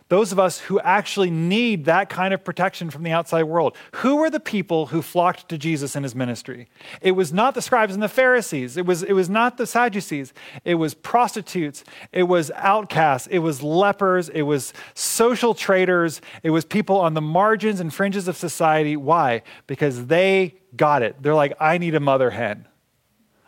those 0.10 0.32
of 0.32 0.40
us 0.40 0.60
who 0.60 0.80
actually 0.82 1.32
need 1.32 1.86
that 1.86 2.10
kind 2.10 2.34
of 2.34 2.44
protection 2.44 2.90
from 2.90 3.04
the 3.04 3.12
outside 3.12 3.44
world. 3.44 3.78
Who 3.98 4.18
were 4.18 4.30
the 4.30 4.40
people 4.40 4.88
who 4.88 5.02
flocked 5.02 5.48
to 5.50 5.58
Jesus 5.58 5.96
in 5.96 6.04
his 6.04 6.16
ministry? 6.16 6.68
It 7.02 7.12
was 7.12 7.32
not 7.32 7.54
the 7.54 7.62
scribes 7.62 7.94
and 7.94 8.02
the 8.02 8.10
Pharisees. 8.10 8.76
It 8.76 8.86
was, 8.86 9.04
it 9.04 9.14
was 9.14 9.30
not 9.30 9.58
the 9.58 9.68
Sadducees. 9.68 10.34
It 10.66 10.76
was 10.76 10.96
prostitutes. 10.96 11.84
It 12.12 12.24
was 12.24 12.52
outcasts. 12.56 13.28
It 13.28 13.40
was 13.40 13.62
lepers. 13.62 14.30
It 14.30 14.42
was 14.42 14.74
social 14.96 15.54
traders. 15.54 16.22
It 16.42 16.50
was 16.50 16.66
people 16.66 17.00
on 17.00 17.14
the 17.14 17.22
margins 17.22 17.80
and 17.80 17.94
fringes 17.94 18.28
of 18.28 18.36
society. 18.36 18.98
Why? 18.98 19.44
Because 19.68 20.08
they 20.08 20.56
got 20.76 21.04
it. 21.04 21.18
They're 21.22 21.36
like, 21.36 21.54
I 21.60 21.78
need 21.78 21.94
a 21.96 22.00
mother 22.00 22.32
hen. 22.32 22.68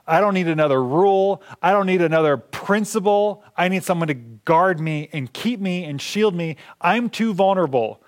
I 0.08 0.20
don't 0.20 0.34
need 0.34 0.48
another 0.48 0.84
rule. 0.84 1.42
I 1.62 1.72
don't 1.72 1.86
need 1.86 2.02
another 2.02 2.38
principle. 2.38 3.44
I 3.56 3.68
need 3.68 3.84
someone 3.84 4.08
to 4.08 4.14
guard 4.14 4.80
me 4.80 5.10
and 5.14 5.32
keep 5.32 5.60
me 5.60 5.84
and 5.84 6.02
shield 6.02 6.36
me. 6.36 6.58
I'm 6.80 7.10
too 7.10 7.34
vulnerable. 7.34 8.02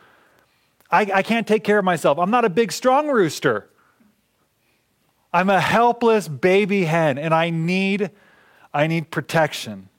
I, 0.91 1.10
I 1.13 1.23
can't 1.23 1.47
take 1.47 1.63
care 1.63 1.79
of 1.79 1.86
myself. 1.86 2.17
I'm 2.19 2.32
not 2.32 2.45
a 2.45 2.49
big, 2.49 2.71
strong 2.71 3.08
rooster. 3.08 3.69
I'm 5.34 5.49
a 5.49 5.60
helpless 5.60 6.27
baby 6.27 6.86
hen, 6.86 7.17
and 7.17 7.34
I 7.34 7.49
need, 7.49 8.12
I 8.73 8.86
need 8.86 9.10
protection. 9.10 9.89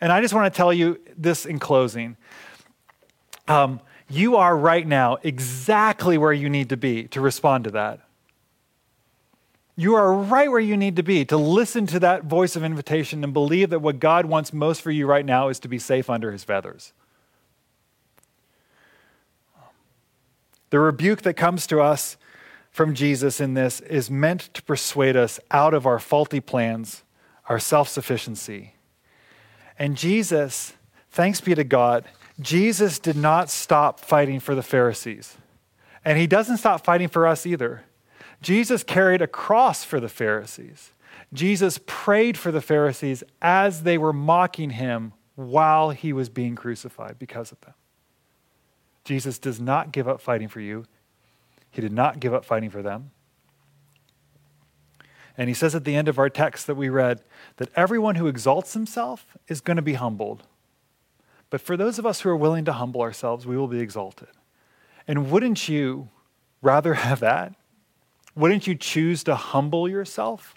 And 0.00 0.12
I 0.12 0.20
just 0.20 0.34
want 0.34 0.52
to 0.52 0.56
tell 0.56 0.72
you 0.72 1.00
this 1.16 1.46
in 1.46 1.58
closing. 1.58 2.16
Um, 3.48 3.80
you 4.08 4.36
are 4.36 4.56
right 4.56 4.86
now 4.86 5.18
exactly 5.22 6.18
where 6.18 6.32
you 6.32 6.50
need 6.50 6.68
to 6.70 6.76
be 6.76 7.04
to 7.08 7.20
respond 7.20 7.64
to 7.64 7.70
that. 7.70 8.00
You 9.80 9.94
are 9.94 10.12
right 10.12 10.50
where 10.50 10.60
you 10.60 10.76
need 10.76 10.96
to 10.96 11.02
be 11.02 11.24
to 11.24 11.38
listen 11.38 11.86
to 11.86 11.98
that 12.00 12.24
voice 12.24 12.54
of 12.54 12.62
invitation 12.62 13.24
and 13.24 13.32
believe 13.32 13.70
that 13.70 13.78
what 13.78 13.98
God 13.98 14.26
wants 14.26 14.52
most 14.52 14.82
for 14.82 14.90
you 14.90 15.06
right 15.06 15.24
now 15.24 15.48
is 15.48 15.58
to 15.60 15.68
be 15.68 15.78
safe 15.78 16.10
under 16.10 16.32
his 16.32 16.44
feathers. 16.44 16.92
The 20.68 20.78
rebuke 20.78 21.22
that 21.22 21.32
comes 21.32 21.66
to 21.68 21.80
us 21.80 22.18
from 22.70 22.94
Jesus 22.94 23.40
in 23.40 23.54
this 23.54 23.80
is 23.80 24.10
meant 24.10 24.52
to 24.52 24.62
persuade 24.64 25.16
us 25.16 25.40
out 25.50 25.72
of 25.72 25.86
our 25.86 25.98
faulty 25.98 26.40
plans, 26.40 27.02
our 27.48 27.58
self 27.58 27.88
sufficiency. 27.88 28.74
And 29.78 29.96
Jesus, 29.96 30.74
thanks 31.10 31.40
be 31.40 31.54
to 31.54 31.64
God, 31.64 32.04
Jesus 32.38 32.98
did 32.98 33.16
not 33.16 33.48
stop 33.48 33.98
fighting 33.98 34.40
for 34.40 34.54
the 34.54 34.62
Pharisees. 34.62 35.38
And 36.04 36.18
he 36.18 36.26
doesn't 36.26 36.58
stop 36.58 36.84
fighting 36.84 37.08
for 37.08 37.26
us 37.26 37.46
either. 37.46 37.84
Jesus 38.42 38.82
carried 38.82 39.22
a 39.22 39.26
cross 39.26 39.84
for 39.84 40.00
the 40.00 40.08
Pharisees. 40.08 40.92
Jesus 41.32 41.78
prayed 41.86 42.36
for 42.36 42.50
the 42.50 42.60
Pharisees 42.60 43.22
as 43.40 43.82
they 43.82 43.98
were 43.98 44.12
mocking 44.12 44.70
him 44.70 45.12
while 45.36 45.90
he 45.90 46.12
was 46.12 46.28
being 46.28 46.56
crucified 46.56 47.18
because 47.18 47.52
of 47.52 47.60
them. 47.60 47.74
Jesus 49.04 49.38
does 49.38 49.60
not 49.60 49.92
give 49.92 50.08
up 50.08 50.20
fighting 50.20 50.48
for 50.48 50.60
you. 50.60 50.84
He 51.70 51.80
did 51.80 51.92
not 51.92 52.20
give 52.20 52.34
up 52.34 52.44
fighting 52.44 52.70
for 52.70 52.82
them. 52.82 53.10
And 55.36 55.48
he 55.48 55.54
says 55.54 55.74
at 55.74 55.84
the 55.84 55.96
end 55.96 56.08
of 56.08 56.18
our 56.18 56.28
text 56.28 56.66
that 56.66 56.74
we 56.74 56.88
read 56.88 57.22
that 57.56 57.70
everyone 57.74 58.16
who 58.16 58.26
exalts 58.26 58.74
himself 58.74 59.38
is 59.48 59.60
going 59.60 59.76
to 59.76 59.82
be 59.82 59.94
humbled. 59.94 60.42
But 61.48 61.60
for 61.60 61.76
those 61.76 61.98
of 61.98 62.06
us 62.06 62.20
who 62.20 62.28
are 62.28 62.36
willing 62.36 62.64
to 62.66 62.72
humble 62.72 63.00
ourselves, 63.00 63.46
we 63.46 63.56
will 63.56 63.68
be 63.68 63.80
exalted. 63.80 64.28
And 65.08 65.30
wouldn't 65.30 65.68
you 65.68 66.08
rather 66.62 66.94
have 67.08 67.20
that? 67.20 67.54
Wouldn't 68.40 68.66
you 68.66 68.74
choose 68.74 69.22
to 69.24 69.34
humble 69.34 69.86
yourself? 69.86 70.54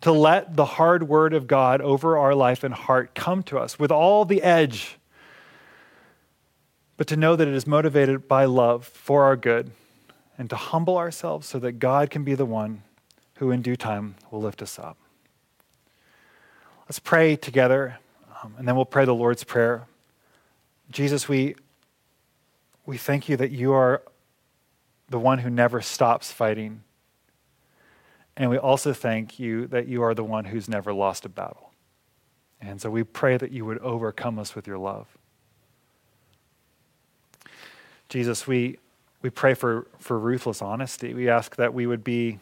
To 0.00 0.10
let 0.10 0.56
the 0.56 0.64
hard 0.64 1.08
word 1.08 1.34
of 1.34 1.46
God 1.46 1.82
over 1.82 2.16
our 2.16 2.34
life 2.34 2.64
and 2.64 2.72
heart 2.72 3.14
come 3.14 3.42
to 3.44 3.58
us 3.58 3.78
with 3.78 3.92
all 3.92 4.24
the 4.24 4.42
edge, 4.42 4.96
but 6.96 7.06
to 7.08 7.16
know 7.16 7.36
that 7.36 7.46
it 7.46 7.52
is 7.52 7.66
motivated 7.66 8.26
by 8.26 8.46
love 8.46 8.86
for 8.86 9.24
our 9.24 9.36
good, 9.36 9.72
and 10.38 10.48
to 10.48 10.56
humble 10.56 10.96
ourselves 10.96 11.46
so 11.46 11.58
that 11.58 11.72
God 11.72 12.08
can 12.08 12.24
be 12.24 12.34
the 12.34 12.46
one 12.46 12.82
who 13.34 13.50
in 13.50 13.60
due 13.60 13.76
time 13.76 14.14
will 14.30 14.40
lift 14.40 14.62
us 14.62 14.78
up. 14.78 14.96
Let's 16.86 16.98
pray 16.98 17.36
together, 17.36 17.98
um, 18.42 18.54
and 18.56 18.66
then 18.66 18.74
we'll 18.74 18.86
pray 18.86 19.04
the 19.04 19.14
Lord's 19.14 19.44
Prayer. 19.44 19.86
Jesus, 20.90 21.28
we, 21.28 21.56
we 22.86 22.96
thank 22.96 23.28
you 23.28 23.36
that 23.36 23.50
you 23.50 23.74
are 23.74 24.02
the 25.10 25.18
one 25.18 25.40
who 25.40 25.50
never 25.50 25.82
stops 25.82 26.32
fighting 26.32 26.82
and 28.36 28.50
we 28.50 28.58
also 28.58 28.92
thank 28.92 29.38
you 29.38 29.66
that 29.68 29.88
you 29.88 30.02
are 30.02 30.14
the 30.14 30.24
one 30.24 30.46
who's 30.46 30.68
never 30.68 30.92
lost 30.92 31.24
a 31.24 31.28
battle. 31.28 31.70
And 32.60 32.80
so 32.80 32.90
we 32.90 33.02
pray 33.02 33.36
that 33.36 33.50
you 33.50 33.64
would 33.64 33.78
overcome 33.78 34.38
us 34.38 34.54
with 34.54 34.66
your 34.66 34.78
love. 34.78 35.06
Jesus, 38.08 38.46
we, 38.46 38.78
we 39.20 39.30
pray 39.30 39.54
for, 39.54 39.86
for 39.98 40.18
ruthless 40.18 40.62
honesty. 40.62 41.12
We 41.12 41.28
ask 41.28 41.56
that 41.56 41.74
we 41.74 41.86
would 41.86 42.04
be 42.04 42.38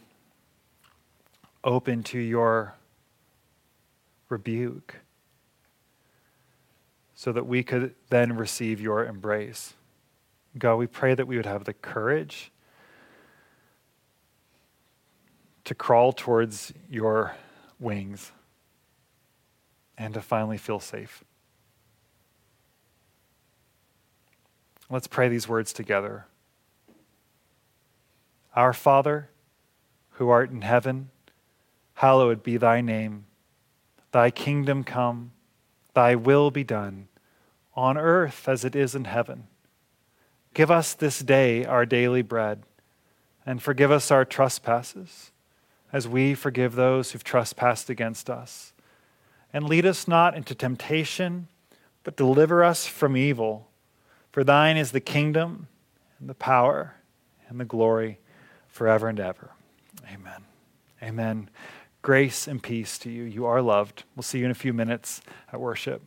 open 1.63 2.03
to 2.03 2.19
your 2.19 2.75
rebuke 4.29 4.97
so 7.15 7.31
that 7.31 7.45
we 7.45 7.63
could 7.63 7.93
then 8.09 8.35
receive 8.35 8.81
your 8.81 9.05
embrace. 9.05 9.73
God, 10.57 10.75
we 10.75 10.87
pray 10.87 11.15
that 11.15 11.27
we 11.27 11.37
would 11.37 11.45
have 11.45 11.65
the 11.65 11.73
courage 11.73 12.51
to 15.65 15.75
crawl 15.75 16.11
towards 16.11 16.73
your 16.89 17.35
wings 17.79 18.31
and 19.97 20.13
to 20.13 20.21
finally 20.21 20.57
feel 20.57 20.79
safe. 20.79 21.23
Let's 24.89 25.07
pray 25.07 25.29
these 25.29 25.47
words 25.47 25.71
together. 25.71 26.25
Our 28.55 28.73
Father, 28.73 29.29
who 30.11 30.29
art 30.29 30.51
in 30.51 30.61
heaven, 30.61 31.09
hallowed 31.95 32.43
be 32.43 32.57
thy 32.57 32.81
name. 32.81 33.25
Thy 34.11 34.29
kingdom 34.29 34.83
come, 34.83 35.31
thy 35.93 36.15
will 36.15 36.51
be 36.51 36.65
done, 36.65 37.07
on 37.73 37.97
earth 37.97 38.49
as 38.49 38.65
it 38.65 38.75
is 38.75 38.93
in 38.93 39.05
heaven. 39.05 39.47
Give 40.53 40.69
us 40.69 40.93
this 40.93 41.19
day 41.19 41.63
our 41.63 41.85
daily 41.85 42.21
bread, 42.21 42.63
and 43.45 43.61
forgive 43.61 43.91
us 43.91 44.11
our 44.11 44.25
trespasses 44.25 45.30
as 45.93 46.07
we 46.07 46.33
forgive 46.33 46.75
those 46.75 47.11
who've 47.11 47.23
trespassed 47.23 47.89
against 47.89 48.29
us. 48.29 48.73
And 49.53 49.67
lead 49.67 49.85
us 49.85 50.07
not 50.07 50.35
into 50.35 50.55
temptation, 50.55 51.47
but 52.03 52.15
deliver 52.15 52.63
us 52.63 52.85
from 52.87 53.17
evil. 53.17 53.69
For 54.31 54.43
thine 54.43 54.77
is 54.77 54.91
the 54.91 55.01
kingdom, 55.01 55.67
and 56.19 56.29
the 56.29 56.33
power, 56.33 56.95
and 57.49 57.59
the 57.59 57.65
glory 57.65 58.19
forever 58.67 59.09
and 59.09 59.19
ever. 59.19 59.51
Amen. 60.11 60.45
Amen. 61.03 61.49
Grace 62.01 62.47
and 62.47 62.63
peace 62.63 62.97
to 62.99 63.11
you. 63.11 63.23
You 63.23 63.45
are 63.45 63.61
loved. 63.61 64.03
We'll 64.15 64.23
see 64.23 64.39
you 64.39 64.45
in 64.45 64.51
a 64.51 64.55
few 64.55 64.73
minutes 64.73 65.21
at 65.51 65.59
worship. 65.59 66.01